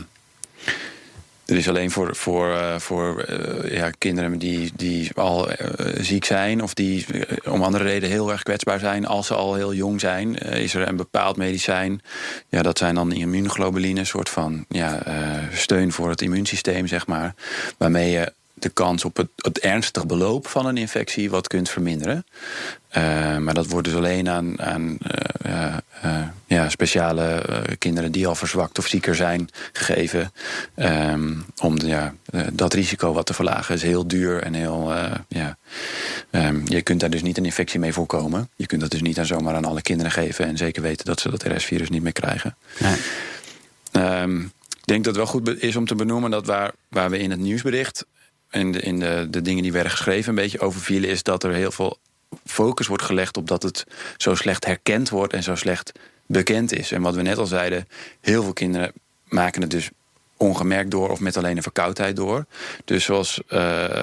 er 1.51 1.57
is 1.57 1.69
alleen 1.69 1.92
voor, 1.92 2.15
voor, 2.15 2.53
eh, 2.53 2.80
voor 2.80 3.19
eh, 3.19 3.75
ja, 3.75 3.89
kinderen 3.98 4.39
die, 4.39 4.71
die 4.75 5.11
al 5.16 5.52
eh, 5.52 5.68
ziek 5.99 6.25
zijn 6.25 6.64
of 6.64 6.73
die 6.73 7.06
om 7.49 7.64
andere 7.64 7.83
redenen 7.83 8.09
heel 8.09 8.31
erg 8.31 8.44
kwetsbaar 8.44 8.80
zijn, 8.80 9.06
als 9.06 9.28
ze 9.28 9.33
al 9.33 9.56
heel 9.56 9.73
jong 9.73 9.99
zijn, 9.99 10.35
is 10.35 10.73
er 10.73 10.87
een 10.87 10.95
bepaald 10.95 11.37
medicijn. 11.37 12.02
Ja, 12.49 12.61
dat 12.61 12.78
zijn 12.78 12.95
dan 12.95 13.11
immuunglobuline, 13.11 13.99
een 13.99 14.06
soort 14.06 14.30
van 14.30 14.66
ja, 14.69 15.04
steun 15.54 15.92
voor 15.92 16.09
het 16.09 16.21
immuunsysteem, 16.21 16.87
zeg 16.87 17.07
maar. 17.07 17.33
Waarmee 17.78 18.11
je 18.11 18.33
de 18.61 18.69
kans 18.69 19.06
op 19.06 19.18
het, 19.18 19.30
het 19.35 19.59
ernstig 19.59 20.06
beloop 20.06 20.47
van 20.47 20.65
een 20.65 20.77
infectie 20.77 21.30
wat 21.30 21.47
kunt 21.47 21.69
verminderen. 21.69 22.25
Eh, 22.91 23.37
maar 23.37 23.53
dat 23.53 23.68
wordt 23.68 23.87
dus 23.87 23.97
alleen 23.97 24.30
aan, 24.30 24.61
aan 24.61 24.97
eh, 25.41 25.77
eh, 26.01 26.27
ja, 26.45 26.69
speciale 26.69 27.44
kinderen 27.77 28.11
die 28.11 28.27
al 28.27 28.35
verzwakt 28.35 28.80
of 28.80 28.87
zieker 28.87 29.15
zijn 29.15 29.49
gegeven. 29.73 30.31
ehm, 30.75 31.33
om 31.61 31.80
de, 31.80 31.87
ja, 31.87 32.13
dat 32.53 32.73
risico 32.73 33.13
wat 33.13 33.25
te 33.25 33.33
verlagen. 33.33 33.75
is 33.75 33.81
heel 33.81 34.07
duur 34.07 34.44
en 34.44 34.53
heel. 34.53 34.94
ja, 35.27 35.57
ehm, 36.30 36.61
je 36.65 36.81
kunt 36.81 36.99
daar 36.99 37.09
dus 37.09 37.21
niet 37.21 37.37
een 37.37 37.45
infectie 37.45 37.80
mee 37.80 37.94
voorkomen. 37.94 38.49
Je 38.56 38.65
kunt 38.65 38.81
dat 38.81 38.91
dus 38.91 39.01
niet 39.01 39.19
aan 39.19 39.25
zomaar 39.25 39.56
aan 39.56 39.65
alle 39.65 39.81
kinderen 39.81 40.11
geven. 40.11 40.45
En 40.45 40.57
zeker 40.57 40.81
weten 40.81 41.06
dat 41.06 41.19
ze 41.19 41.30
dat 41.30 41.44
RS-virus 41.44 41.89
niet 41.89 42.03
meer 42.03 42.11
krijgen. 42.11 42.56
Nee. 42.80 42.95
Ehm, 43.91 44.39
ik 44.81 44.85
denk 44.85 45.03
dat 45.03 45.15
het 45.15 45.23
wel 45.23 45.41
goed 45.41 45.61
is 45.63 45.75
om 45.75 45.85
te 45.85 45.95
benoemen 45.95 46.31
dat 46.31 46.45
waar, 46.45 46.71
waar 46.87 47.09
we 47.09 47.19
in 47.19 47.31
het 47.31 47.39
nieuwsbericht 47.39 48.06
en 48.51 48.71
de, 48.71 48.79
in 48.79 48.99
de, 48.99 49.27
de 49.29 49.41
dingen 49.41 49.63
die 49.63 49.71
werden 49.71 49.91
geschreven 49.91 50.29
een 50.29 50.35
beetje 50.35 50.59
overvielen, 50.59 51.09
is 51.09 51.23
dat 51.23 51.43
er 51.43 51.53
heel 51.53 51.71
veel 51.71 51.97
focus 52.45 52.87
wordt 52.87 53.03
gelegd 53.03 53.37
op 53.37 53.47
dat 53.47 53.63
het 53.63 53.85
zo 54.17 54.35
slecht 54.35 54.65
herkend 54.65 55.09
wordt 55.09 55.33
en 55.33 55.43
zo 55.43 55.55
slecht 55.55 55.91
bekend 56.25 56.73
is. 56.73 56.91
En 56.91 57.01
wat 57.01 57.15
we 57.15 57.21
net 57.21 57.37
al 57.37 57.45
zeiden, 57.45 57.87
heel 58.21 58.43
veel 58.43 58.53
kinderen 58.53 58.91
maken 59.27 59.61
het 59.61 59.71
dus 59.71 59.89
ongemerkt 60.37 60.91
door 60.91 61.09
of 61.09 61.19
met 61.19 61.37
alleen 61.37 61.57
een 61.57 61.63
verkoudheid 61.63 62.15
door. 62.15 62.45
Dus 62.85 63.03
zoals 63.03 63.41
eh, 63.47 63.49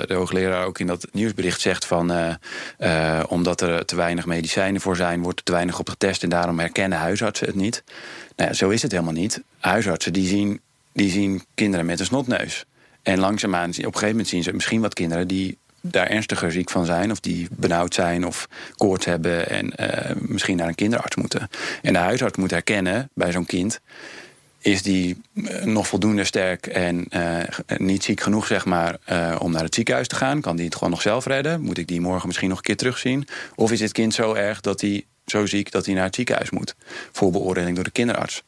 de 0.06 0.14
hoogleraar 0.14 0.66
ook 0.66 0.78
in 0.78 0.86
dat 0.86 1.08
nieuwsbericht 1.12 1.60
zegt 1.60 1.84
van 1.84 2.12
eh, 2.12 2.34
eh, 2.78 3.24
omdat 3.28 3.60
er 3.60 3.84
te 3.84 3.96
weinig 3.96 4.26
medicijnen 4.26 4.80
voor 4.80 4.96
zijn, 4.96 5.22
wordt 5.22 5.38
er 5.38 5.44
te 5.44 5.52
weinig 5.52 5.78
op 5.78 5.88
getest 5.88 6.22
en 6.22 6.28
daarom 6.28 6.58
herkennen 6.58 6.98
huisartsen 6.98 7.46
het 7.46 7.56
niet. 7.56 7.82
Nou, 8.36 8.50
ja, 8.50 8.56
zo 8.56 8.68
is 8.68 8.82
het 8.82 8.92
helemaal 8.92 9.12
niet. 9.12 9.42
Huisartsen 9.58 10.12
die 10.12 10.28
zien, 10.28 10.60
die 10.92 11.10
zien 11.10 11.44
kinderen 11.54 11.86
met 11.86 12.00
een 12.00 12.06
snotneus. 12.06 12.64
En 13.08 13.18
langzaamaan, 13.18 13.68
op 13.68 13.76
een 13.76 13.84
gegeven 13.84 14.08
moment 14.08 14.28
zien 14.28 14.42
ze 14.42 14.52
misschien 14.52 14.80
wat 14.80 14.94
kinderen 14.94 15.28
die 15.28 15.58
daar 15.80 16.06
ernstiger 16.06 16.52
ziek 16.52 16.70
van 16.70 16.84
zijn, 16.84 17.10
of 17.10 17.20
die 17.20 17.48
benauwd 17.50 17.94
zijn 17.94 18.26
of 18.26 18.48
koorts 18.76 19.04
hebben 19.04 19.50
en 19.50 19.76
eh, 19.76 20.16
misschien 20.16 20.56
naar 20.56 20.68
een 20.68 20.74
kinderarts 20.74 21.16
moeten. 21.16 21.48
En 21.82 21.92
de 21.92 21.98
huisarts 21.98 22.38
moet 22.38 22.50
herkennen 22.50 23.10
bij 23.14 23.32
zo'n 23.32 23.46
kind 23.46 23.80
is 24.58 24.82
die 24.82 25.20
eh, 25.34 25.64
nog 25.64 25.86
voldoende 25.86 26.24
sterk 26.24 26.66
en 26.66 27.06
eh, 27.08 27.78
niet 27.78 28.04
ziek 28.04 28.20
genoeg, 28.20 28.46
zeg 28.46 28.64
maar, 28.64 28.98
om 29.38 29.52
naar 29.52 29.62
het 29.62 29.74
ziekenhuis 29.74 30.08
te 30.08 30.16
gaan? 30.16 30.40
Kan 30.40 30.56
die 30.56 30.64
het 30.64 30.74
gewoon 30.74 30.90
nog 30.90 31.02
zelf 31.02 31.26
redden? 31.26 31.60
Moet 31.60 31.78
ik 31.78 31.88
die 31.88 32.00
morgen 32.00 32.26
misschien 32.26 32.48
nog 32.48 32.58
een 32.58 32.64
keer 32.64 32.76
terugzien? 32.76 33.28
Of 33.54 33.72
is 33.72 33.78
dit 33.78 33.92
kind 33.92 34.14
zo 34.14 34.34
erg 34.34 34.60
dat 34.60 34.80
hij 34.80 35.04
zo 35.26 35.46
ziek 35.46 35.70
dat 35.70 35.86
hij 35.86 35.94
naar 35.94 36.04
het 36.04 36.14
ziekenhuis 36.14 36.50
moet 36.50 36.74
voor 37.12 37.30
beoordeling 37.30 37.74
door 37.74 37.84
de 37.84 37.90
kinderarts? 37.90 38.42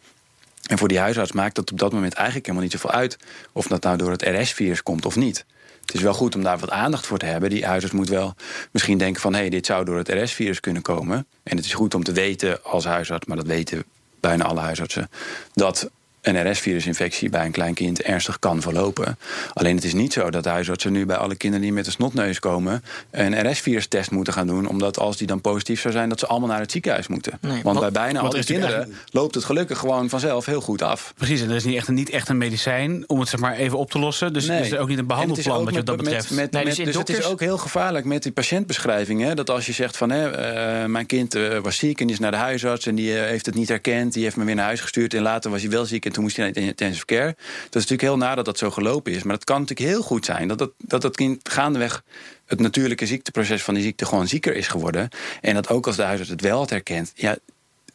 En 0.71 0.79
voor 0.79 0.89
die 0.89 0.99
huisarts 0.99 1.33
maakt 1.33 1.55
dat 1.55 1.71
op 1.71 1.79
dat 1.79 1.93
moment 1.93 2.13
eigenlijk 2.13 2.47
helemaal 2.47 2.69
niet 2.69 2.81
zoveel 2.81 2.99
uit 2.99 3.17
of 3.53 3.67
dat 3.67 3.83
nou 3.83 3.97
door 3.97 4.11
het 4.11 4.23
RS-virus 4.23 4.83
komt 4.83 5.07
of 5.07 5.17
niet. 5.17 5.45
Het 5.81 5.95
is 5.95 6.01
wel 6.01 6.15
goed 6.15 6.35
om 6.35 6.43
daar 6.43 6.59
wat 6.59 6.71
aandacht 6.71 7.07
voor 7.07 7.19
te 7.19 7.27
hebben. 7.27 7.51
Die 7.51 7.67
huisarts 7.67 7.95
moet 7.95 8.09
wel 8.09 8.35
misschien 8.71 8.99
denken 8.99 9.21
van... 9.21 9.33
hé, 9.33 9.39
hey, 9.39 9.49
dit 9.49 9.67
zou 9.67 9.85
door 9.85 9.97
het 9.97 10.09
RS-virus 10.09 10.61
kunnen 10.61 10.83
komen. 10.83 11.27
En 11.43 11.57
het 11.57 11.65
is 11.65 11.75
goed 11.75 11.95
om 11.95 12.05
te 12.05 12.13
weten 12.13 12.65
als 12.65 12.85
huisarts... 12.85 13.27
maar 13.27 13.37
dat 13.37 13.47
weten 13.47 13.85
bijna 14.21 14.45
alle 14.45 14.61
huisartsen... 14.61 15.11
dat 15.53 15.91
een 16.23 16.51
RS-virusinfectie 16.51 17.29
bij 17.31 17.45
een 17.45 17.51
klein 17.53 17.75
kind 17.75 18.03
ernstig 18.03 18.39
kan 18.39 18.61
verlopen. 18.61 19.19
Alleen 19.53 19.75
het 19.75 19.85
is 19.85 19.95
niet 19.95 20.13
zo 20.13 20.31
dat 20.31 20.45
huisartsen 20.45 20.93
nu 20.93 21.07
bij 21.07 21.17
alle 21.17 21.35
kinderen 21.35 21.65
die 21.65 21.73
met 21.75 21.87
een 21.87 21.93
snotneus 21.93 22.39
komen... 22.39 22.85
een 23.11 23.51
RS-virustest 23.51 24.11
moeten 24.11 24.33
gaan 24.33 24.47
doen. 24.47 24.69
Omdat 24.69 24.99
als 24.99 25.17
die 25.17 25.27
dan 25.27 25.41
positief 25.41 25.81
zou 25.81 25.93
zijn, 25.95 26.09
dat 26.09 26.19
ze 26.19 26.27
allemaal 26.27 26.49
naar 26.49 26.61
het 26.61 26.71
ziekenhuis 26.73 27.07
moeten. 27.07 27.39
Nee, 27.41 27.63
Want 27.63 27.79
wat- 27.79 27.93
bij 27.93 28.03
bijna 28.03 28.21
alle 28.21 28.39
er 28.39 28.45
kinderen 28.45 28.75
eigenlijk- 28.77 29.03
loopt 29.13 29.35
het 29.35 29.45
gelukkig 29.45 29.79
gewoon 29.79 30.09
vanzelf 30.09 30.47
heel 30.47 30.61
goed 30.61 30.83
af. 30.83 31.13
Precies, 31.17 31.41
en 31.41 31.51
er 31.51 31.57
is 31.57 31.65
niet 31.65 31.77
echt, 31.77 31.89
een, 31.89 31.95
niet 31.95 32.11
echt 32.11 32.29
een 32.29 32.39
medicijn 32.39 33.05
om 33.07 33.21
het 33.21 33.29
zeg 33.29 33.41
maar 33.41 33.55
even 33.57 33.79
op 33.79 33.91
te 33.91 33.99
lossen. 33.99 34.33
Dus 34.33 34.49
er 34.49 34.61
is 34.61 34.77
ook 34.77 34.89
niet 34.89 34.99
een 34.99 35.07
behandelplan 35.07 35.59
wat 35.65 35.71
je 35.71 35.77
wat 35.77 35.87
dat 35.87 35.97
betreft. 35.97 36.31
Met, 36.31 36.39
met, 36.39 36.51
Nee, 36.53 36.65
dus 36.65 36.77
met- 36.77 36.87
dus 36.87 36.97
het 36.97 37.09
is 37.09 37.25
ook 37.25 37.41
heel 37.41 37.59
gevaarlijk 37.59 38.05
met 38.05 38.23
die 38.23 38.33
patiëntbeschrijvingen. 38.33 39.37
Dat 39.37 39.51
als 39.51 39.67
je 39.67 39.73
zegt 39.73 39.97
van 39.97 40.11
hè, 40.11 40.31
eh, 40.31 40.87
mijn 40.87 41.07
kind 41.07 41.35
eh, 41.35 41.59
was 41.59 41.77
ziek 41.77 42.01
en 42.01 42.07
die 42.07 42.15
is 42.15 42.21
naar 42.21 42.31
de 42.31 42.37
huisarts 42.37 42.87
en 42.87 42.95
die 42.95 43.19
eh, 43.19 43.29
heeft 43.29 43.47
het 43.47 43.55
niet 43.55 43.69
herkend. 43.69 44.13
Die 44.13 44.23
heeft 44.23 44.37
me 44.37 44.45
weer 44.45 44.55
naar 44.55 44.65
huis 44.65 44.81
gestuurd 44.81 45.15
en 45.15 45.23
later 45.23 45.51
was 45.51 45.61
hij 45.61 45.71
wel 45.71 45.85
ziek 45.85 46.05
en 46.07 46.13
toen 46.13 46.20
moest 46.21 46.37
hij 46.37 46.51
naar 46.51 46.65
intensive 46.65 47.05
care. 47.05 47.37
Dat 47.65 47.83
is 47.83 47.89
natuurlijk 47.89 48.03
heel 48.03 48.17
na 48.17 48.35
dat 48.35 48.45
dat 48.45 48.59
zo 48.59 48.71
gelopen 48.71 49.13
is. 49.13 49.23
Maar 49.23 49.35
het 49.35 49.45
kan 49.45 49.61
natuurlijk 49.61 49.89
heel 49.91 50.03
goed 50.03 50.25
zijn 50.25 50.49
dat 50.49 50.59
dat, 50.59 50.71
dat, 50.79 51.03
dat 51.03 51.17
kind 51.17 51.49
gaandeweg 51.49 52.05
het 52.47 52.61
natuurlijke 52.61 53.07
ziekteproces 53.07 53.63
van 53.63 53.75
die 53.75 53.83
ziekte 53.83 54.07
gewoon 54.07 54.29
zieker 54.29 54.55
is 54.55 54.69
geworden. 54.69 55.09
En 55.41 55.55
dat 55.55 55.69
ook 55.69 55.87
als 55.87 55.97
de 55.97 56.03
huisarts 56.03 56.31
het 56.31 56.41
wel 56.41 56.59
had 56.59 56.71
herkend. 56.71 57.13
Ja, 57.15 57.37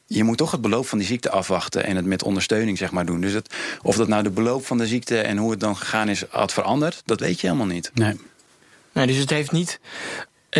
je 0.07 0.23
moet 0.23 0.37
toch 0.37 0.51
het 0.51 0.61
beloop 0.61 0.87
van 0.87 0.97
die 0.97 1.07
ziekte 1.07 1.29
afwachten 1.29 1.83
en 1.83 1.95
het 1.95 2.05
met 2.05 2.23
ondersteuning 2.23 2.77
zeg 2.77 2.91
maar 2.91 3.05
doen. 3.05 3.21
Dus 3.21 3.33
het, 3.33 3.53
of 3.81 3.95
dat 3.95 4.07
nou 4.07 4.23
de 4.23 4.29
beloop 4.29 4.65
van 4.65 4.77
de 4.77 4.87
ziekte 4.87 5.19
en 5.19 5.37
hoe 5.37 5.51
het 5.51 5.59
dan 5.59 5.77
gegaan 5.77 6.09
is 6.09 6.23
had 6.29 6.53
veranderd, 6.53 7.01
dat 7.05 7.19
weet 7.19 7.41
je 7.41 7.47
helemaal 7.47 7.73
niet. 7.73 7.91
Nee. 7.93 8.19
Nee, 8.91 9.07
dus 9.07 9.17
het 9.17 9.29
heeft 9.29 9.51
niet 9.51 9.79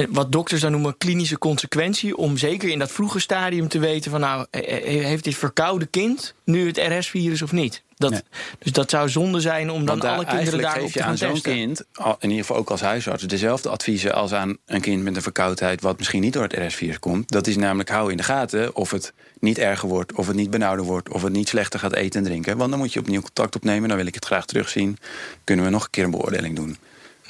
wat 0.10 0.32
dokters 0.32 0.62
dan 0.62 0.72
noemen 0.72 0.98
klinische 0.98 1.38
consequentie. 1.38 2.18
Om 2.18 2.38
zeker 2.38 2.70
in 2.70 2.80
dat 2.80 2.92
vroege 2.92 3.20
stadium 3.20 3.68
te 3.68 3.80
weten 3.80 4.12
van 4.12 4.20
nou, 4.20 4.46
eh, 4.50 4.98
eh, 5.00 5.06
heeft 5.06 5.24
dit 5.24 5.36
verkoude 5.36 5.86
kind 5.86 6.34
nu 6.44 6.68
het 6.68 6.78
RS-virus 6.78 7.42
of 7.42 7.52
niet? 7.52 7.84
Dat, 7.98 8.12
Nee. 8.12 8.22
Dus 8.60 8.72
dat 8.72 8.90
zou 8.90 9.10
zonde 9.10 9.40
zijn 9.40 9.70
om 9.70 9.86
dan 9.86 10.00
daar 10.00 10.14
alle 10.16 10.26
kinderen 10.26 10.62
daarop 10.62 10.82
geef 10.82 10.92
te 10.92 10.98
je 10.98 11.04
gaan 11.04 11.12
aan 11.12 11.18
zo'n 11.18 11.34
testen. 11.34 11.52
kind, 11.54 11.84
al- 11.94 12.18
in 12.20 12.30
ieder 12.30 12.46
geval 12.46 12.62
ook 12.62 12.70
als 12.70 12.82
huisarts, 12.82 13.24
dezelfde 13.24 13.70
adviezen 13.70 14.14
als 14.14 14.34
aan 14.34 14.58
een 14.66 14.82
kind 14.82 15.04
met 15.04 15.16
een 15.16 15.22
verkoudheid, 15.22 15.82
wat 15.82 15.98
misschien 15.98 16.22
niet 16.22 16.34
door 16.34 16.44
het 16.44 16.54
RS-virus 16.54 17.00
komt. 17.00 17.32
Dat 17.32 17.48
is 17.48 17.56
namelijk 17.56 17.90
hou 17.90 18.12
in 18.12 18.18
de 18.18 18.24
gaten 18.24 18.76
of 18.76 18.92
het 18.92 19.14
niet 19.40 19.58
erger 19.58 19.90
wordt, 19.90 20.14
of 20.14 20.28
het 20.28 20.36
niet 20.36 20.50
benauwder 20.50 20.86
wordt, 20.86 21.10
of 21.10 21.22
het 21.22 21.34
niet 21.34 21.48
slechter 21.48 21.80
gaat 21.80 21.94
eten 21.94 22.20
en 22.20 22.26
drinken. 22.26 22.58
Want 22.58 22.70
dan 22.70 22.80
moet 22.80 22.94
je 22.94 23.00
opnieuw 23.00 23.22
contact 23.22 23.56
opnemen, 23.56 23.88
dan 23.90 23.98
wil 23.98 24.08
ik 24.08 24.16
het 24.16 24.26
graag 24.26 24.46
terugzien. 24.46 24.98
Kunnen 25.44 25.66
we 25.66 25.72
nog 25.72 25.84
een 25.84 25.90
keer 25.90 26.04
een 26.04 26.12
beoordeling 26.12 26.56
doen. 26.56 26.78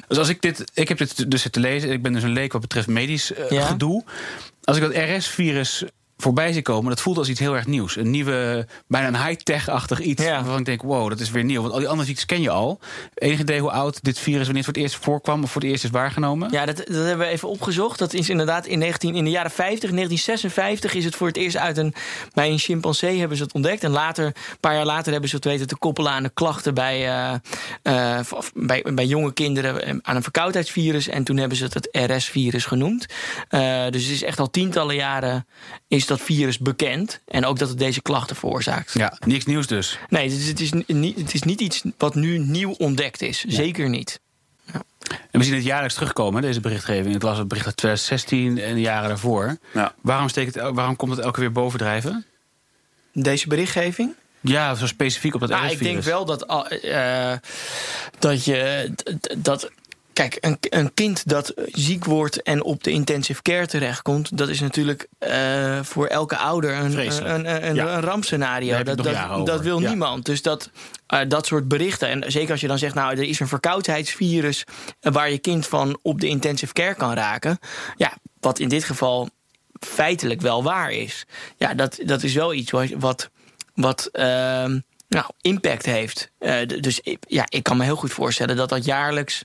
Dus 0.07 0.17
als 0.17 0.29
ik 0.29 0.41
dit, 0.41 0.63
ik 0.73 0.87
heb 0.89 0.97
dit 0.97 1.31
dus 1.31 1.41
zitten 1.41 1.61
lezen. 1.61 1.91
Ik 1.91 2.01
ben 2.01 2.13
dus 2.13 2.23
een 2.23 2.29
leek 2.33 2.51
wat 2.51 2.61
betreft 2.61 2.87
medisch 2.87 3.33
eh, 3.33 3.49
Ja. 3.49 3.65
gedoe. 3.65 4.03
Als 4.63 4.77
ik 4.77 4.83
dat 4.83 4.93
RS-virus 4.95 5.83
voorbij 6.17 6.53
zie 6.53 6.61
komen, 6.61 6.89
dat 6.89 7.01
voelt 7.01 7.17
als 7.17 7.29
iets 7.29 7.39
heel 7.39 7.55
erg 7.55 7.65
nieuws. 7.65 7.95
Een 7.95 8.09
nieuwe, 8.09 8.67
bijna 8.87 9.07
een 9.07 9.27
high-tech-achtig 9.27 9.99
iets. 9.99 10.23
Ja. 10.23 10.33
Waarvan 10.35 10.59
ik 10.59 10.65
denk, 10.65 10.81
wow, 10.81 11.09
dat 11.09 11.19
is 11.19 11.31
weer 11.31 11.43
nieuw. 11.43 11.61
Want 11.61 11.73
al 11.73 11.79
die 11.79 11.87
andere 11.87 12.07
ziektes 12.07 12.25
ken 12.25 12.41
je 12.41 12.49
al. 12.49 12.79
Enige 13.13 13.41
idee 13.41 13.59
hoe 13.59 13.71
oud 13.71 14.03
dit 14.03 14.19
virus, 14.19 14.45
wanneer 14.45 14.63
het 14.63 14.65
voor 14.65 14.73
het 14.73 14.83
eerst 14.91 15.03
voorkwam 15.03 15.43
of 15.43 15.51
voor 15.51 15.61
het 15.61 15.71
eerst 15.71 15.83
is 15.83 15.89
waargenomen? 15.89 16.51
Ja, 16.51 16.65
dat, 16.65 16.77
dat 16.77 16.87
hebben 16.87 17.17
we 17.17 17.25
even 17.25 17.49
opgezocht. 17.49 17.99
Dat 17.99 18.13
is 18.13 18.29
inderdaad 18.29 18.65
in, 18.65 18.79
19, 18.79 19.15
in 19.15 19.23
de 19.23 19.29
jaren 19.29 19.51
50, 19.51 19.89
1956 19.89 20.93
is 20.93 21.05
het 21.05 21.15
voor 21.15 21.27
het 21.27 21.37
eerst 21.37 21.57
uit 21.57 21.77
een... 21.77 21.93
Bij 22.33 22.49
een 22.49 22.57
chimpansee 22.57 23.19
hebben 23.19 23.37
ze 23.37 23.43
het 23.43 23.53
ontdekt. 23.53 23.83
En 23.83 23.91
later, 23.91 24.25
een 24.25 24.33
paar 24.59 24.73
jaar 24.73 24.85
later 24.85 25.11
hebben 25.11 25.29
ze 25.29 25.35
het 25.35 25.45
weten 25.45 25.67
te 25.67 25.77
koppelen 25.77 26.11
aan 26.11 26.23
de 26.23 26.31
klachten 26.33 26.73
bij, 26.73 27.07
eh, 27.07 27.33
eh, 28.19 28.25
bij, 28.53 28.85
bij 28.93 29.05
jonge 29.05 29.33
kinderen 29.33 29.85
eh, 29.85 29.95
aan 30.01 30.15
een 30.15 30.23
verkoudheidsvirus. 30.23 31.07
En 31.07 31.23
toen 31.23 31.37
hebben 31.37 31.57
ze 31.57 31.63
het 31.63 31.73
het 31.73 31.89
RS-virus 31.91 32.65
genoemd. 32.65 33.05
Dus 33.89 34.03
het 34.03 34.11
is 34.11 34.23
echt 34.23 34.39
al 34.39 34.49
tientallen 34.49 34.95
jaren 34.95 35.47
is 35.87 36.04
dat 36.07 36.21
virus 36.21 36.57
bekend. 36.59 37.19
En 37.27 37.45
ook 37.45 37.59
dat 37.59 37.69
het 37.69 37.77
deze 37.77 38.01
klachten 38.01 38.35
veroorzaakt. 38.35 38.93
Ja, 38.93 39.17
niks 39.25 39.45
nieuws 39.45 39.67
dus. 39.67 39.99
Nee, 40.09 40.29
het 40.29 40.37
is, 40.39 40.47
het, 40.47 40.59
is 40.59 40.71
niet, 40.87 41.17
het 41.17 41.33
is 41.33 41.43
niet 41.43 41.61
iets 41.61 41.83
wat 41.97 42.15
nu 42.15 42.37
nieuw 42.37 42.71
ontdekt 42.77 43.21
is. 43.21 43.43
Zeker 43.47 43.89
niet. 43.89 44.19
En 45.31 45.39
we 45.39 45.43
zien 45.43 45.53
het 45.55 45.63
jaarlijks 45.63 45.93
terugkomen, 45.95 46.41
deze 46.41 46.59
berichtgeving. 46.59 47.15
Ik 47.15 47.21
las 47.21 47.37
het 47.37 47.47
bericht 47.47 47.65
uit 47.65 47.77
2016 47.77 48.57
en 48.63 48.75
de 48.75 48.81
jaren 48.81 49.07
daarvoor. 49.09 49.57
Ja. 49.73 49.93
Waarom, 50.01 50.29
steekt 50.29 50.55
het, 50.55 50.73
waarom 50.73 50.95
komt 50.95 51.11
het 51.11 51.19
elke 51.19 51.31
keer 51.31 51.43
weer 51.43 51.51
bovendrijven? 51.51 52.25
Deze 53.13 53.47
berichtgeving? 53.47 54.13
Ja, 54.41 54.75
zo 54.75 54.87
specifiek 54.87 55.33
op 55.33 55.39
dat 55.39 55.49
Nou, 55.49 55.61
RS-virus. 55.65 55.87
ik 55.87 55.93
denk 55.93 56.03
wel 56.03 56.25
dat, 56.25 56.47
al- 56.47 56.67
eh, 56.67 57.33
dat 58.19 58.45
je. 58.45 58.91
dat, 59.37 59.69
kijk, 60.15 60.37
een, 60.39 60.57
een 60.59 60.93
kind 60.93 61.27
dat 61.27 61.53
ziek 61.71 62.05
wordt 62.05 62.41
en 62.41 62.63
op 62.63 62.83
de 62.83 62.91
intensive 62.91 63.41
care 63.41 63.67
terechtkomt, 63.67 64.37
dat 64.37 64.49
is 64.49 64.59
natuurlijk 64.59 65.07
eh, 65.17 65.79
voor 65.83 66.07
elke 66.07 66.37
ouder 66.37 66.73
een, 66.75 66.97
een, 66.97 67.29
een, 67.29 67.67
een, 67.67 67.75
Ja. 67.75 67.99
rampscenario. 67.99 68.83
Dat, 68.83 68.97
dat, 68.97 69.45
dat 69.45 69.61
wil 69.61 69.79
Ja. 69.81 69.87
niemand. 69.89 70.25
Dus 70.25 70.41
dat, 70.41 70.69
eh, 71.07 71.19
dat 71.27 71.45
soort 71.45 71.67
berichten. 71.67 72.07
En 72.09 72.31
zeker 72.31 72.51
als 72.51 72.61
je 72.61 72.67
dan 72.67 72.77
zegt, 72.77 72.95
nou, 72.95 73.11
er 73.17 73.23
is 73.23 73.39
een 73.39 73.47
verkoudheidsvirus 73.47 74.63
eh, 74.99 75.11
waar 75.13 75.31
je 75.31 75.37
kind 75.37 75.67
van 75.67 75.99
op 76.01 76.21
de 76.21 76.27
intensive 76.27 76.73
care 76.73 76.95
kan 76.95 77.13
raken. 77.13 77.59
Ja, 77.97 78.13
wat 78.39 78.59
in 78.59 78.69
dit 78.69 78.83
geval 78.83 79.29
feitelijk 79.79 80.41
wel 80.41 80.63
waar 80.63 80.91
is. 80.91 81.25
Ja, 81.57 81.73
dat, 81.73 81.99
dat 82.05 82.23
is 82.23 82.33
wel 82.33 82.53
iets 82.53 82.71
wat, 82.71 82.89
wat, 82.97 83.29
wat 83.73 84.09
ehm, 84.11 84.79
nou, 85.07 85.25
impact 85.41 85.85
heeft. 85.85 86.31
Dus 86.79 87.01
ja, 87.27 87.45
ik 87.49 87.63
kan 87.63 87.77
me 87.77 87.83
heel 87.83 87.95
goed 87.95 88.13
voorstellen 88.13 88.55
dat 88.55 88.69
dat 88.69 88.85
jaarlijks 88.85 89.43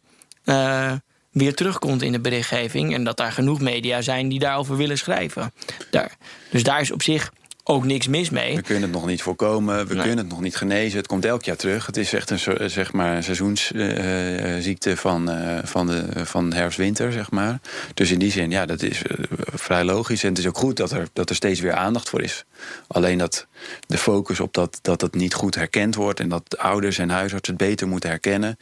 eh, 0.50 0.92
weer 1.30 1.54
terugkomt 1.54 2.02
in 2.02 2.12
de 2.12 2.21
berichtgeving. 2.21 2.95
En 2.95 3.04
dat 3.04 3.16
daar 3.16 3.33
genoeg 3.33 3.61
media 3.61 4.00
zijn 4.02 4.28
die 4.28 4.38
daarover 4.38 4.76
willen 4.76 4.99
schrijven. 4.99 5.52
Daar. 5.90 6.16
Dus 6.50 6.62
daar 6.62 6.80
is 6.80 6.92
op 6.92 7.02
zich 7.02 7.30
ook 7.64 7.85
niks 7.85 8.07
mis 8.09 8.30
mee. 8.30 8.57
We 8.57 8.62
kunnen 8.62 8.83
het 8.83 8.92
nog 8.92 9.07
niet 9.07 9.23
voorkomen, 9.23 9.87
we 9.87 9.95
Nee. 9.95 10.02
kunnen 10.02 10.19
het 10.19 10.28
nog 10.28 10.40
niet 10.40 10.57
genezen. 10.57 10.99
Het 10.99 11.07
komt 11.07 11.25
elk 11.25 11.42
jaar 11.45 11.57
terug. 11.57 11.87
Het 11.87 11.97
is 11.97 12.12
echt 12.12 12.30
een 12.30 12.57
eh, 12.57 12.66
zeg 12.69 12.92
maar, 12.92 13.23
seizoensziekte 13.23 14.97
van, 14.97 15.30
eh, 15.30 15.59
van, 15.64 15.87
de, 15.87 16.04
van 16.25 16.52
herfst-winter, 16.52 17.12
zeg 17.12 17.30
maar. 17.30 17.61
Dus 17.95 18.11
in 18.11 18.19
die 18.19 18.30
zin, 18.30 18.50
ja, 18.50 18.66
dat 18.66 18.83
is 18.83 19.02
eh, 19.02 19.16
vrij 19.52 19.85
logisch. 19.85 20.23
En 20.23 20.28
het 20.28 20.38
is 20.38 20.47
ook 20.47 20.59
goed 20.59 20.76
dat 20.76 20.90
er, 20.90 21.09
dat 21.12 21.28
er 21.30 21.35
steeds 21.37 21.61
weer 21.61 21.75
aandacht 21.75 22.09
voor 22.09 22.23
is. 22.23 22.45
Alleen 22.87 23.19
dat 23.19 23.47
de 23.87 23.99
focus 23.99 24.40
op 24.40 24.52
dat, 24.54 24.78
dat 24.83 25.00
het 25.00 25.14
niet 25.14 25.35
goed 25.35 25.54
herkend 25.54 25.95
wordt... 25.95 26.21
en 26.21 26.28
dat 26.28 26.59
ouders 26.59 26.99
en 26.99 27.11
huisartsen 27.11 27.54
het 27.54 27.62
beter 27.66 27.88
moeten 27.88 28.11
herkennen... 28.11 28.57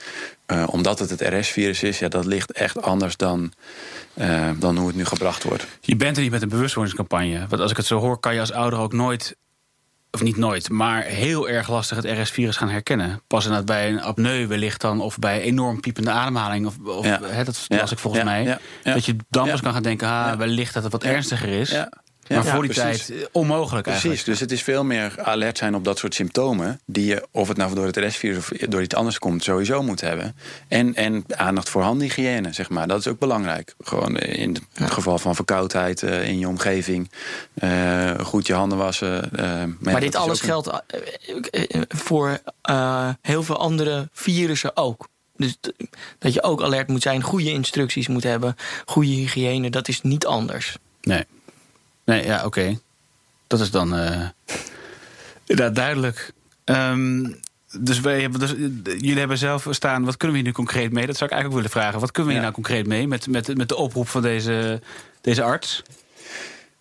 eh, 0.48 0.64
omdat 0.70 0.98
het 0.98 1.10
het 1.10 1.20
RS-virus 1.20 1.82
is, 1.82 1.98
ja, 1.98 2.08
dat 2.08 2.24
ligt 2.24 2.52
echt 2.52 2.82
anders 2.82 3.16
dan, 3.16 3.52
eh, 4.14 4.50
dan 4.58 4.76
hoe 4.76 4.86
het 4.86 4.96
nu 4.96 5.04
gebracht 5.04 5.42
wordt. 5.42 5.66
Je 5.80 5.96
bent 5.96 6.16
er 6.16 6.22
niet 6.22 6.30
met 6.32 6.42
een 6.42 6.48
bewustwordingscampagne. 6.48 7.46
Want 7.48 7.62
als 7.62 7.70
ik 7.70 7.76
het 7.76 7.86
zo 7.86 7.98
hoor, 7.98 8.18
kan 8.20 8.34
je 8.34 8.40
als 8.40 8.52
ouder 8.52 8.78
ook 8.78 8.92
nooit, 8.92 9.36
of 10.10 10.22
niet 10.22 10.36
nooit, 10.36 10.68
maar 10.70 11.02
heel 11.02 11.48
erg 11.48 11.68
lastig 11.70 11.96
het 12.02 12.18
RS-virus 12.20 12.56
gaan 12.56 12.68
herkennen. 12.68 13.22
Pas 13.26 13.44
inderdaad 13.44 13.66
bij 13.66 13.88
een 13.88 14.00
apneu 14.02 14.46
wellicht 14.46 14.80
dan, 14.80 15.00
of 15.00 15.18
bij 15.18 15.40
enorm 15.40 15.80
piepende 15.80 16.10
ademhaling. 16.10 16.66
Of, 16.66 16.74
of 16.84 17.04
Ja. 17.06 17.20
hè, 17.22 17.44
dat 17.44 17.64
Ja. 17.68 17.76
las 17.76 17.92
ik 17.92 17.98
volgens 17.98 18.22
Ja. 18.22 18.28
mij. 18.30 18.58
Dat 18.94 19.04
je 19.04 19.16
dan 19.30 19.48
pas 19.50 19.60
kan 19.60 19.72
gaan 19.72 19.82
denken, 19.82 20.08
ah, 20.08 20.36
wellicht 20.38 20.74
dat 20.74 20.82
het 20.82 20.92
wat 20.92 21.04
ernstiger 21.04 21.48
is. 21.48 21.70
Ja. 21.70 21.92
Maar 22.28 22.44
Ja, 22.44 22.52
voor 22.54 22.62
die 22.62 22.72
precies. 22.72 23.06
tijd 23.06 23.20
eh, 23.20 23.26
onmogelijk 23.32 23.82
Precies, 23.86 24.04
eigenlijk. 24.04 24.26
dus 24.30 24.40
het 24.40 24.52
is 24.52 24.62
veel 24.62 24.84
meer 24.84 25.14
alert 25.22 25.58
zijn 25.58 25.74
op 25.74 25.84
dat 25.84 25.98
soort 25.98 26.14
symptomen... 26.14 26.80
die 26.86 27.06
je, 27.06 27.26
of 27.30 27.48
het 27.48 27.56
nou 27.56 27.74
door 27.74 27.86
het 27.86 27.96
RS-virus 27.96 28.36
of 28.38 28.48
door 28.48 28.82
iets 28.82 28.94
anders 28.94 29.18
komt, 29.18 29.44
sowieso 29.44 29.82
moet 29.82 30.00
hebben. 30.00 30.36
En, 30.68 30.94
en 30.94 31.24
aandacht 31.36 31.68
voor 31.68 31.82
handhygiëne, 31.82 32.52
zeg 32.52 32.68
maar. 32.68 32.88
Dat 32.88 32.98
is 33.00 33.06
ook 33.08 33.18
belangrijk. 33.18 33.74
Gewoon 33.80 34.16
in 34.18 34.56
het 34.74 34.90
geval 34.90 35.18
van 35.18 35.34
verkoudheid 35.34 36.02
eh, 36.02 36.28
in 36.28 36.38
je 36.38 36.48
omgeving. 36.48 37.10
eh, 37.54 38.18
goed 38.18 38.46
je 38.46 38.54
handen 38.54 38.78
wassen. 38.78 39.32
eh, 39.32 39.62
Maar 39.80 40.00
dit 40.00 40.14
alles 40.16 40.40
een- 40.42 40.46
geldt 40.48 40.70
voor 41.88 42.38
eh, 42.62 43.08
heel 43.22 43.42
veel 43.42 43.56
andere 43.58 44.08
virussen 44.12 44.76
ook. 44.76 45.08
Dus 45.36 45.56
dat 46.18 46.32
je 46.34 46.42
ook 46.42 46.62
alert 46.62 46.88
moet 46.88 47.02
zijn, 47.02 47.22
goede 47.22 47.52
instructies 47.52 48.08
moet 48.08 48.22
hebben, 48.22 48.56
goede 48.86 49.10
hygiëne, 49.10 49.70
dat 49.70 49.88
is 49.88 50.02
niet 50.02 50.26
anders. 50.26 50.76
Nee. 51.02 51.24
Nee, 52.08 52.24
ja, 52.24 52.44
oké. 52.44 52.78
Dat 53.46 53.60
is 53.60 53.70
dan 53.70 53.94
eh 53.96 54.28
inderdaad 55.46 55.74
duidelijk. 55.74 56.32
Ehm, 56.64 57.32
dus, 57.78 58.00
wij 58.00 58.20
hebben, 58.20 58.40
dus 58.40 58.54
eh, 58.54 58.58
jullie 58.84 59.18
hebben 59.18 59.38
zelf 59.38 59.66
staan, 59.70 60.04
wat 60.04 60.16
kunnen 60.16 60.36
we 60.36 60.42
hier 60.42 60.50
nu 60.52 60.56
concreet 60.56 60.92
mee? 60.92 61.06
Dat 61.06 61.16
zou 61.16 61.30
ik 61.30 61.36
eigenlijk 61.36 61.46
ook 61.46 61.54
willen 61.54 61.70
vragen. 61.82 62.00
Wat 62.00 62.10
kunnen 62.10 62.32
we 62.32 62.38
hier 62.38 62.46
Ja. 62.46 62.50
nou 62.50 62.62
concreet 62.62 62.86
mee 62.86 63.08
met, 63.08 63.26
met, 63.26 63.56
met 63.56 63.68
de 63.68 63.76
oproep 63.76 64.08
van 64.08 64.22
deze, 64.22 64.80
deze 65.20 65.42
arts? 65.42 65.82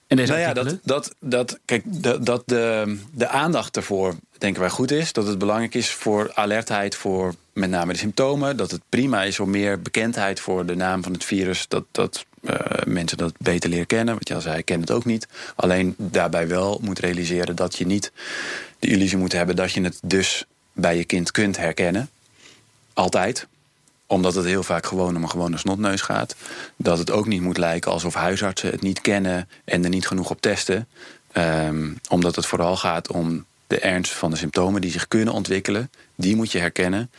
En 0.08 0.18
deze 0.18 0.32
Nou 0.32 0.44
ja, 0.44 0.48
artikelen? 0.50 0.80
dat, 0.84 1.14
dat, 1.20 1.40
dat, 1.48 1.60
kijk, 1.66 1.84
dat, 1.86 2.26
dat 2.26 2.44
de, 2.46 2.98
de 3.14 3.28
aandacht 3.28 3.76
ervoor 3.78 4.16
denken 4.38 4.62
wij 4.62 4.70
goed 4.70 4.92
is. 4.92 5.14
Dat 5.14 5.28
het 5.28 5.38
belangrijk 5.38 5.74
is 5.76 5.90
voor 5.92 6.32
alertheid 6.34 6.96
voor 6.96 7.34
met 7.54 7.70
name 7.70 7.92
de 7.94 8.00
symptomen. 8.00 8.58
Dat 8.58 8.72
het 8.72 8.82
prima 8.90 9.24
is 9.24 9.40
om 9.40 9.50
meer 9.50 9.82
bekendheid 9.82 10.40
voor 10.40 10.66
de 10.66 10.76
naam 10.76 11.04
van 11.04 11.12
het 11.14 11.24
virus. 11.24 11.68
Dat, 11.68 11.84
dat 11.92 12.26
uh, 12.42 12.56
mensen 12.86 13.18
dat 13.18 13.34
beter 13.38 13.70
leren 13.70 13.86
kennen. 13.86 14.14
Want 14.14 14.28
je 14.28 14.36
al 14.36 14.42
zei, 14.42 14.58
ik 14.58 14.68
het 14.70 14.92
ook 14.92 15.06
niet. 15.06 15.28
Alleen 15.56 15.96
daarbij 15.98 16.48
wel 16.48 16.80
moet 16.84 17.00
realiseren 17.00 17.56
dat 17.56 17.76
je 17.76 17.86
niet 17.86 18.12
de 18.80 18.88
illusie 18.88 19.18
moet 19.18 19.32
hebben... 19.32 19.56
dat 19.56 19.72
je 19.72 19.82
het 19.82 20.00
dus 20.04 20.46
bij 20.74 20.98
je 20.98 21.04
kind 21.04 21.32
kunt 21.32 21.58
herkennen. 21.58 22.10
Altijd 22.94 23.48
omdat 24.08 24.36
het 24.36 24.46
heel 24.46 24.64
vaak 24.64 24.86
gewoon 24.86 25.16
om 25.16 25.24
een 25.24 25.30
gewone 25.30 25.58
snotneus 25.58 26.02
gaat. 26.02 26.36
Dat 26.76 26.98
het 26.98 27.12
ook 27.12 27.28
niet 27.28 27.42
moet 27.42 27.58
lijken 27.58 27.92
alsof 27.92 28.14
huisartsen 28.14 28.72
het 28.72 28.82
niet 28.82 29.02
kennen 29.02 29.50
en 29.64 29.84
er 29.84 29.90
niet 29.90 30.08
genoeg 30.08 30.30
op 30.30 30.42
testen. 30.42 30.88
Um, 31.34 32.00
omdat 32.10 32.36
het 32.36 32.46
vooral 32.46 32.78
gaat 32.78 33.12
om 33.12 33.46
de 33.68 33.80
ernst 33.80 34.12
van 34.12 34.32
de 34.32 34.38
symptomen 34.38 34.82
die 34.82 34.92
zich 34.92 35.08
kunnen 35.08 35.34
ontwikkelen. 35.34 35.92
Die 36.16 36.36
moet 36.36 36.52
je 36.52 36.60
herkennen. 36.60 37.12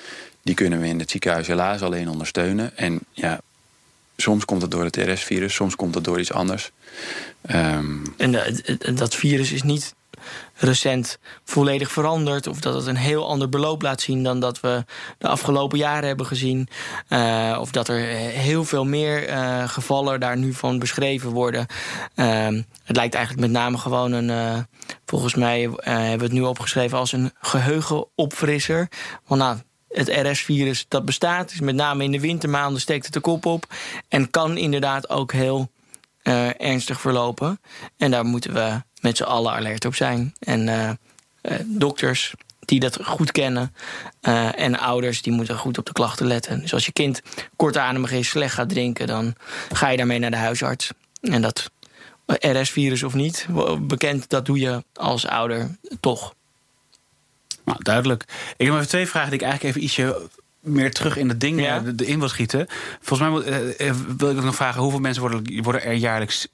Die 0.43 0.55
kunnen 0.55 0.81
we 0.81 0.87
in 0.87 0.99
het 0.99 1.11
ziekenhuis 1.11 1.47
helaas 1.47 1.83
alleen 1.83 2.09
ondersteunen. 2.09 2.77
En 2.77 3.01
ja, 3.13 3.41
soms 4.23 4.45
komt 4.45 4.63
het 4.63 4.71
door 4.71 4.85
het 4.85 4.97
RS-virus, 4.97 5.55
soms 5.55 5.77
komt 5.77 5.95
het 5.95 6.05
door 6.05 6.21
iets 6.21 6.33
anders. 6.33 6.71
Um... 7.51 8.03
En 8.17 8.33
de, 8.33 8.95
dat 8.95 9.15
virus 9.15 9.53
is 9.53 9.63
niet 9.63 9.95
recent 10.55 11.19
volledig 11.45 11.93
veranderd. 11.93 12.47
Of 12.47 12.61
dat 12.61 12.75
het 12.75 12.87
een 12.87 12.97
heel 12.97 13.29
ander 13.29 13.49
beloop 13.49 13.83
laat 13.83 14.01
zien 14.01 14.23
dan 14.23 14.41
dat 14.41 14.61
we 14.61 14.85
de 15.19 15.29
afgelopen 15.29 15.79
jaren 15.79 16.07
hebben 16.07 16.27
gezien. 16.27 16.69
Uh, 17.09 17.57
of 17.61 17.71
dat 17.71 17.89
er 17.89 17.99
heel 18.29 18.65
veel 18.65 18.85
meer 18.85 19.29
gevallen 19.69 20.21
daar 20.21 20.37
nu 20.37 20.53
van 20.53 20.79
beschreven 20.79 21.31
worden. 21.31 21.67
Uh, 22.17 22.47
het 22.85 22.97
lijkt 22.97 23.15
eigenlijk 23.15 23.47
met 23.47 23.61
name 23.61 23.79
gewoon 23.79 24.13
een. 24.13 24.67
Volgens 25.05 25.35
mij 25.35 25.61
hebben 25.61 26.19
we 26.19 26.25
het 26.25 26.33
nu 26.33 26.43
opgeschreven 26.43 26.99
als 26.99 27.13
een 27.13 27.33
geheugenopfrisser. 27.41 28.89
Want 29.27 29.41
nou, 29.41 29.57
het 29.89 30.09
RS-virus 30.09 30.85
dat 30.89 31.05
bestaat, 31.05 31.51
is 31.51 31.61
met 31.61 31.75
name 31.75 32.05
in 32.05 32.13
de 32.13 32.21
wintermaanden 32.21 32.81
steekt 32.81 33.05
het 33.05 33.15
de 33.15 33.21
kop 33.21 33.47
op. 33.47 33.75
En 34.09 34.31
kan 34.31 34.57
inderdaad 34.57 35.09
ook 35.09 35.33
heel 35.33 35.71
ernstig 36.57 37.01
verlopen. 37.01 37.61
En 37.97 38.11
daar 38.11 38.25
moeten 38.25 38.55
we 38.55 38.83
met 39.01 39.17
z'n 39.17 39.23
allen 39.23 39.53
alert 39.53 39.85
op 39.85 39.95
zijn. 39.95 40.35
En 40.39 40.67
uh, 40.67 40.91
dokters 41.65 42.35
die 42.61 42.81
dat 42.81 42.99
goed 43.05 43.33
kennen 43.33 43.75
en 44.55 44.79
ouders 44.79 45.23
die 45.23 45.33
moeten 45.33 45.59
goed 45.59 45.79
op 45.79 45.87
de 45.87 45.93
klachten 45.93 46.27
letten. 46.27 46.61
Dus 46.61 46.73
als 46.73 46.87
je 46.87 46.93
kind 46.93 47.23
kortademig 47.57 48.13
is, 48.13 48.29
slecht 48.29 48.55
gaat 48.55 48.69
drinken, 48.69 49.07
dan 49.07 49.35
ga 49.73 49.89
je 49.89 49.97
daarmee 49.97 50.19
naar 50.19 50.31
de 50.31 50.37
huisarts. 50.37 50.91
En 51.21 51.43
dat 51.43 51.71
RS-virus 52.27 53.03
of 53.03 53.15
niet, 53.15 53.47
bekend, 53.81 54.29
dat 54.29 54.47
doe 54.47 54.59
je 54.59 54.85
als 54.95 55.27
ouder 55.27 55.77
toch. 56.01 56.35
Nou, 57.69 57.83
duidelijk. 57.83 58.25
Ik 58.57 58.67
heb 58.67 58.75
even 58.75 58.89
twee 58.89 59.07
vragen 59.07 59.31
die 59.31 59.39
ik 59.39 59.45
eigenlijk 59.45 59.77
even 59.77 59.87
ietsje 59.87 60.29
meer 60.61 60.93
terug 60.93 61.17
in 61.17 61.29
het 61.29 61.41
ding 61.41 61.61
ja. 61.61 61.81
de, 61.81 62.07
in 62.07 62.19
wil 62.19 62.29
schieten. 62.29 62.67
Volgens 63.01 63.31
mij 63.31 63.75
wil 64.17 64.31
ik 64.31 64.43
nog 64.43 64.55
vragen: 64.55 64.83
hoeveel 64.83 65.01
mensen 65.01 65.23
worden, 65.23 65.63
worden 65.63 65.83
er 65.83 65.93
jaarlijks 65.93 66.49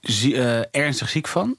zie, 0.00 0.34
uh, 0.34 0.60
ernstig 0.70 1.08
ziek 1.08 1.28
van? 1.28 1.56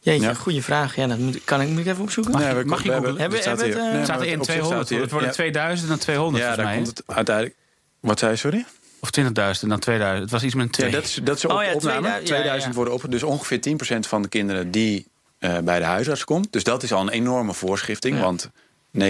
Jeetje, 0.00 0.26
ja. 0.26 0.34
goede 0.34 0.62
vraag. 0.62 0.96
Ja, 0.96 1.06
dat 1.06 1.18
moet, 1.18 1.44
kan 1.44 1.60
ik, 1.60 1.68
moet 1.68 1.78
ik 1.78 1.86
even 1.86 2.02
opzoeken? 2.02 2.32
Mag, 2.32 2.42
nee, 2.42 2.64
mag 2.64 2.82
je 2.82 2.92
hebben, 2.92 3.16
hebben, 3.16 3.38
het, 3.38 3.46
hebben, 3.46 3.66
het, 3.66 3.94
uh, 3.96 4.04
staat 4.04 4.20
er 4.20 4.26
in 4.26 4.40
200. 4.40 4.88
Het 4.88 5.10
worden 5.10 5.30
2000 5.30 5.90
en 5.90 5.98
200 5.98 6.44
ja, 6.44 6.56
daar 6.56 6.74
komt 6.74 6.86
het 6.86 7.02
uiteindelijk... 7.06 7.56
Wat 8.00 8.18
zei 8.18 8.30
je, 8.30 8.36
sorry? 8.36 8.64
Of 9.00 9.10
20.000 9.20 9.24
en 9.62 9.68
dan 9.68 9.78
2000. 9.78 10.22
Het 10.22 10.30
was 10.30 10.42
iets 10.42 10.54
met 10.54 10.64
een 10.64 10.70
2. 10.70 10.90
Ja, 10.90 10.94
dat 10.94 11.04
is, 11.04 11.20
dat 11.22 11.36
is 11.36 11.44
op, 11.44 11.50
oh, 11.50 11.62
ja, 11.62 11.72
opname. 11.72 12.00
2000, 12.00 12.26
2000 12.26 12.74
worden 12.74 12.94
op. 12.94 13.04
Dus 13.08 13.22
ongeveer 13.22 13.60
10% 13.96 13.98
van 14.08 14.22
de 14.22 14.28
kinderen 14.28 14.70
die 14.70 15.06
uh, 15.40 15.58
bij 15.58 15.78
de 15.78 15.84
huisarts 15.84 16.24
komt. 16.24 16.52
Dus 16.52 16.64
dat 16.64 16.82
is 16.82 16.92
al 16.92 17.00
een 17.00 17.08
enorme 17.08 17.54
voorschrifting. 17.54 18.20
Want 18.20 18.50
90% 18.98 19.00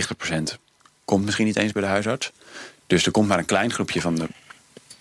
komt 1.05 1.25
misschien 1.25 1.47
niet 1.47 1.57
eens 1.57 1.73
bij 1.73 1.83
de 1.83 1.89
huisarts. 1.89 2.33
Dus 2.87 3.07
er 3.07 3.13
komt 3.13 3.29
maar 3.29 3.39
een 3.39 3.45
klein 3.45 3.73
groepje 3.73 4.01
van 4.01 4.15
de 4.15 4.29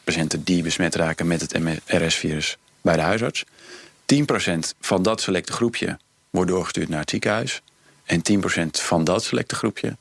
patiënten 0.03 0.43
die 0.43 0.63
besmet 0.63 0.95
raken 0.95 1.27
met 1.27 1.41
het 1.41 1.81
RS-virus 1.85 2.57
bij 2.81 2.95
de 2.95 3.01
huisarts. 3.01 3.43
10% 4.15 4.23
van 4.79 5.03
dat 5.03 5.21
selecte 5.21 5.51
groepje 5.51 5.97
wordt 6.29 6.51
doorgestuurd 6.51 6.89
naar 6.89 6.99
het 6.99 7.09
ziekenhuis. 7.09 7.61
En 8.05 8.21
10% 8.21 8.65
van 8.71 9.03
dat 9.03 9.23
selecte 9.23 9.55
groepje 9.55 9.97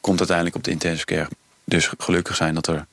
komt 0.00 0.18
uiteindelijk 0.18 0.56
op 0.56 0.64
de 0.64 0.70
intensive 0.70 1.04
care. 1.04 1.28
Dus 1.64 1.90
gelukkig 1.98 2.36
zijn 2.36 2.54
dat 2.54 2.66
er 2.66 2.86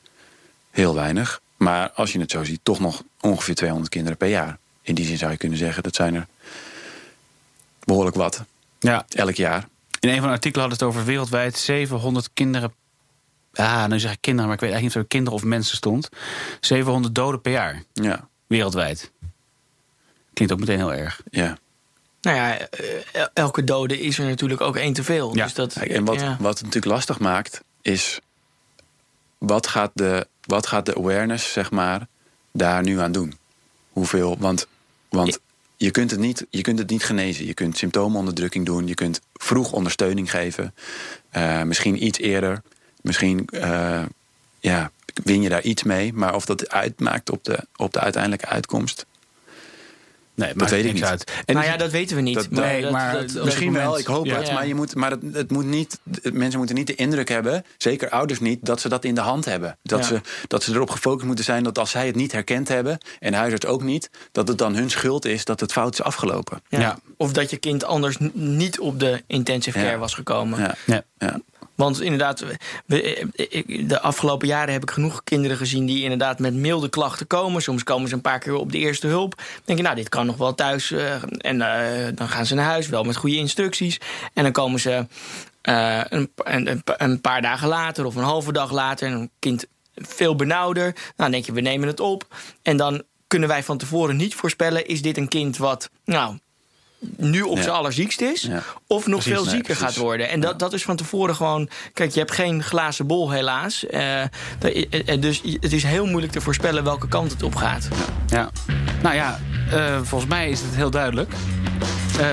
heel 0.71 0.95
weinig. 0.95 1.41
Maar 1.57 1.91
als 1.91 2.11
je 2.11 2.19
het 2.19 2.31
zo 2.31 2.43
ziet, 2.43 2.59
toch 2.63 2.79
nog 2.79 3.03
ongeveer 3.19 3.55
200 3.55 3.91
kinderen 3.91 4.17
per 4.17 4.27
jaar. 4.27 4.57
In 4.81 4.95
die 4.95 5.05
zin 5.05 5.17
zou 5.17 5.31
je 5.31 5.37
kunnen 5.37 5.57
zeggen, 5.57 5.83
dat 5.83 5.95
zijn 5.95 6.15
er 6.15 6.27
behoorlijk 7.85 8.15
wat. 8.15 8.43
Ja. 8.79 9.05
Elk 9.09 9.35
jaar. 9.35 9.67
In 9.99 10.09
een 10.09 10.17
van 10.17 10.27
de 10.27 10.33
artikelen 10.33 10.67
hadden 10.67 10.87
het 10.87 10.95
over 10.95 11.05
wereldwijd 11.05 11.57
700 11.57 12.29
kinderen. 12.33 12.73
Ah, 13.53 13.85
nu 13.85 13.99
zeg 13.99 14.11
ik 14.11 14.21
kinderen, 14.21 14.45
maar 14.45 14.55
ik 14.55 14.61
weet 14.61 14.71
eigenlijk 14.71 14.81
niet 14.81 14.95
of 14.95 15.01
er 15.01 15.17
kinderen 15.17 15.39
of 15.39 15.45
mensen 15.45 15.77
stond. 15.77 16.09
700 16.59 17.15
doden 17.15 17.41
per 17.41 17.51
jaar. 17.51 17.83
Ja. 17.93 18.27
Wereldwijd. 18.47 19.11
Klinkt 20.33 20.53
ook 20.53 20.59
meteen 20.59 20.77
heel 20.77 20.93
erg. 20.93 21.21
Ja. 21.29 21.57
Nou 22.21 22.37
ja, 22.37 22.57
eh, 22.57 23.25
elke 23.33 23.63
dode 23.63 23.99
is 23.99 24.17
er 24.17 24.25
natuurlijk 24.25 24.61
ook 24.61 24.75
één 24.75 24.93
te 24.93 25.03
veel. 25.03 25.35
Ja. 25.35 25.43
Dus 25.43 25.53
dat, 25.53 25.75
en 25.75 26.05
wat, 26.05 26.21
wat 26.21 26.53
het 26.53 26.63
natuurlijk 26.63 26.85
lastig 26.85 27.19
maakt, 27.19 27.63
is 27.81 28.19
wat 29.37 29.67
gaat, 29.67 29.91
de, 29.93 30.27
wat 30.41 30.67
gaat 30.67 30.85
de 30.85 30.95
awareness, 30.95 31.51
zeg 31.51 31.71
maar, 31.71 32.07
daar 32.51 32.83
nu 32.83 32.99
aan 32.99 33.11
doen? 33.11 33.37
Hoeveel? 33.89 34.37
Want, 34.39 34.67
want 35.09 35.39
je, 35.83 35.91
kunt 35.91 36.11
het 36.11 36.19
niet, 36.19 36.45
je 36.49 36.61
kunt 36.61 36.79
het 36.79 36.89
niet 36.89 37.03
genezen. 37.03 37.45
Je 37.45 37.53
kunt 37.53 37.77
symptoomonderdrukking 37.77 38.65
doen. 38.65 38.87
Je 38.87 38.93
kunt 38.93 39.21
vroeg 39.33 39.71
ondersteuning 39.71 40.29
geven. 40.29 40.73
Uh, 41.37 41.63
misschien 41.63 42.03
iets 42.05 42.19
eerder. 42.19 42.61
Misschien 43.01 43.47
uh, 43.51 44.03
ja, 44.59 44.91
win 45.23 45.41
je 45.41 45.49
daar 45.49 45.61
iets 45.61 45.83
mee. 45.83 46.13
Maar 46.13 46.35
of 46.35 46.45
dat 46.45 46.69
uitmaakt 46.69 47.29
op 47.29 47.43
de, 47.43 47.67
op 47.75 47.93
de 47.93 47.99
uiteindelijke 47.99 48.45
uitkomst. 48.45 49.05
Nee, 50.35 50.53
dat 50.55 50.69
weet 50.69 50.85
ik 50.85 50.93
niet. 50.93 51.03
Uit. 51.03 51.31
En 51.45 51.55
nou 51.55 51.67
ja, 51.67 51.77
dat 51.77 51.91
weten 51.91 52.15
we 52.15 52.21
niet. 52.21 52.35
Dat, 52.35 52.49
nee, 52.49 52.81
dat, 52.81 52.91
maar 52.91 53.27
dat, 53.27 53.45
misschien 53.45 53.73
wel, 53.73 53.99
ik 53.99 54.05
hoop 54.05 54.29
het. 54.29 54.51
Maar, 54.51 54.67
je 54.67 54.75
moet, 54.75 54.95
maar 54.95 55.11
het, 55.11 55.21
het, 55.33 55.51
moet 55.51 55.65
niet, 55.65 55.99
mensen 56.31 56.57
moeten 56.57 56.75
niet 56.75 56.87
de 56.87 56.95
indruk 56.95 57.29
hebben, 57.29 57.65
zeker 57.77 58.09
ouders 58.09 58.39
niet, 58.39 58.65
dat 58.65 58.81
ze 58.81 58.89
dat 58.89 59.05
in 59.05 59.15
de 59.15 59.21
hand 59.21 59.45
hebben. 59.45 59.77
Dat, 59.83 60.05
ze, 60.05 60.21
dat 60.47 60.63
ze 60.63 60.73
erop 60.73 60.89
gefocust 60.89 61.25
moeten 61.25 61.45
zijn 61.45 61.63
dat 61.63 61.77
als 61.77 61.91
zij 61.91 62.05
het 62.05 62.15
niet 62.15 62.31
herkend 62.31 62.67
hebben, 62.67 62.97
en 63.19 63.31
de 63.31 63.37
huisarts 63.37 63.65
ook 63.65 63.83
niet, 63.83 64.09
dat 64.31 64.47
het 64.47 64.57
dan 64.57 64.75
hun 64.75 64.89
schuld 64.89 65.25
is 65.25 65.45
dat 65.45 65.59
het 65.59 65.71
fout 65.71 65.93
is 65.93 66.01
afgelopen. 66.01 66.61
Ja. 66.69 66.99
Of 67.17 67.33
dat 67.33 67.49
je 67.49 67.57
kind 67.57 67.83
anders 67.83 68.17
niet 68.33 68.79
op 68.79 68.99
de 68.99 69.23
intensive 69.27 69.79
care 69.79 69.97
was 69.97 70.13
gekomen. 70.13 70.75
Ja. 70.85 71.03
Want 71.75 72.01
inderdaad, 72.01 72.45
we, 72.85 73.27
de 73.87 73.99
afgelopen 74.01 74.47
jaren 74.47 74.73
heb 74.73 74.81
ik 74.81 74.91
genoeg 74.91 75.23
kinderen 75.23 75.57
gezien 75.57 75.85
die 75.85 76.03
inderdaad 76.03 76.39
met 76.39 76.53
milde 76.53 76.89
klachten 76.89 77.27
komen. 77.27 77.61
Soms 77.61 77.83
komen 77.83 78.09
ze 78.09 78.15
een 78.15 78.21
paar 78.21 78.39
keer 78.39 78.55
op 78.55 78.71
de 78.71 78.77
eerste 78.77 79.07
hulp. 79.07 79.35
Dan 79.35 79.45
denk 79.65 79.77
je, 79.77 79.83
nou, 79.83 79.95
dit 79.95 80.09
kan 80.09 80.25
nog 80.25 80.37
wel 80.37 80.55
thuis. 80.55 80.91
Uh, 80.91 81.13
en 81.37 81.55
uh, 81.55 82.15
dan 82.15 82.29
gaan 82.29 82.45
ze 82.45 82.55
naar 82.55 82.65
huis, 82.65 82.87
wel 82.87 83.03
met 83.03 83.15
goede 83.15 83.35
instructies. 83.35 83.99
En 84.33 84.43
dan 84.43 84.51
komen 84.51 84.79
ze 84.79 85.07
een, 85.61 86.31
een, 86.35 86.81
een, 86.83 87.21
paar 87.21 87.41
dagen 87.41 87.67
later 87.67 88.05
of 88.05 88.15
een 88.15 88.23
halve 88.23 88.51
dag 88.51 88.71
later. 88.71 89.07
En 89.07 89.13
een 89.13 89.31
kind 89.39 89.65
veel 89.95 90.35
benauwder. 90.35 90.83
Nou, 90.93 91.13
dan 91.15 91.31
denk 91.31 91.45
je, 91.45 91.53
we 91.53 91.61
nemen 91.61 91.87
het 91.87 91.99
op. 91.99 92.27
En 92.61 92.77
dan 92.77 93.03
kunnen 93.27 93.49
wij 93.49 93.63
van 93.63 93.77
tevoren 93.77 94.15
niet 94.15 94.35
voorspellen: 94.35 94.87
is 94.87 95.01
dit 95.01 95.17
een 95.17 95.27
kind 95.27 95.57
wat 95.57 95.89
nou, 96.05 96.37
nu 97.17 97.41
op 97.41 97.57
zijn 97.57 97.69
allerziekst 97.69 98.21
is, 98.21 98.49
of 98.87 99.07
nog 99.07 99.23
veel 99.23 99.43
zieker 99.43 99.75
gaat 99.75 99.95
worden. 99.95 100.29
En 100.29 100.39
dat, 100.39 100.59
dat 100.59 100.73
is 100.73 100.83
van 100.83 100.95
tevoren 100.95 101.35
gewoon. 101.35 101.69
Kijk, 101.93 102.11
je 102.11 102.19
hebt 102.19 102.31
geen 102.31 102.63
glazen 102.63 103.07
bol, 103.07 103.31
helaas. 103.31 103.85
Uh, 103.91 104.21
dus 105.19 105.41
het 105.59 105.73
is 105.73 105.83
heel 105.83 106.05
moeilijk 106.05 106.33
te 106.33 106.41
voorspellen 106.41 106.83
welke 106.83 107.07
kant 107.07 107.31
het 107.31 107.43
op 107.43 107.55
gaat. 107.55 107.87
Ja. 108.27 108.49
Nou 109.01 109.15
ja, 109.15 109.39
uh, 109.73 109.99
volgens 110.01 110.29
mij 110.29 110.49
is 110.49 110.61
het 110.61 110.75
heel 110.75 110.91
duidelijk. 110.91 111.33
Uh, 112.19 112.25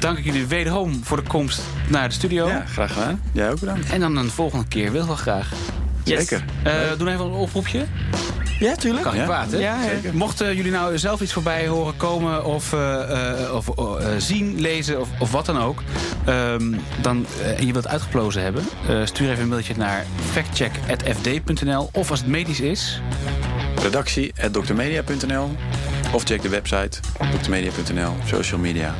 dank 0.00 0.18
ik 0.18 0.24
jullie 0.24 0.46
wederom 0.46 1.04
voor 1.04 1.16
de 1.16 1.28
komst 1.28 1.60
naar 1.88 2.08
de 2.08 2.14
studio. 2.14 2.48
Ja, 2.48 2.64
graag 2.66 2.92
gedaan. 2.92 3.22
Jij 3.32 3.50
ook 3.50 3.60
bedankt. 3.60 3.90
En 3.90 4.00
dan 4.00 4.16
een 4.16 4.30
volgende 4.30 4.66
keer 4.68 4.92
wil 4.92 5.06
wel 5.06 5.16
graag. 5.16 5.52
Yes. 6.04 6.18
Zeker. 6.18 6.44
doen 6.98 7.08
even 7.08 7.24
een 7.24 7.32
oproepje. 7.32 7.86
Ja, 8.60 8.74
tuurlijk. 8.74 9.04
Kan 9.04 9.16
je 9.16 9.22
kwaad, 9.22 9.52
hè? 9.52 9.58
Ja, 9.58 9.76
Mochten 10.12 10.56
jullie 10.56 10.72
nou 10.72 10.98
zelf 10.98 11.20
iets 11.20 11.32
voorbij 11.32 11.66
horen 11.66 11.96
komen... 11.96 12.44
of, 12.44 12.72
uh, 12.72 13.54
of 13.54 13.68
uh, 13.78 13.94
zien, 14.18 14.60
lezen 14.60 15.00
of, 15.00 15.08
of 15.18 15.30
wat 15.32 15.46
dan 15.46 15.58
ook... 15.58 15.82
Um, 16.28 16.80
dan, 17.00 17.26
en 17.56 17.66
je 17.66 17.72
wilt 17.72 17.88
uitgeplozen 17.88 18.42
hebben... 18.42 18.64
stuur 19.04 19.30
even 19.30 19.42
een 19.42 19.48
mailtje 19.48 19.74
naar 19.76 20.04
factcheck.fd.nl. 20.30 21.88
Of 21.92 22.10
als 22.10 22.18
het 22.18 22.28
medisch 22.28 22.60
is... 22.60 23.00
redactie.drmedia.nl 23.82 25.50
Of 26.12 26.22
check 26.22 26.42
de 26.42 26.48
website 26.48 26.98
drmedia.nl, 27.42 28.12
social 28.24 28.60
media. 28.60 28.94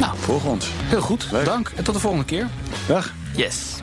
Nou, 0.00 0.14
volg 0.18 0.44
ons. 0.44 0.70
Heel 0.84 1.00
goed, 1.00 1.28
Leuk. 1.30 1.44
dank. 1.44 1.72
En 1.76 1.84
tot 1.84 1.94
de 1.94 2.00
volgende 2.00 2.24
keer. 2.24 2.48
Dag. 2.86 3.12
Yes. 3.36 3.82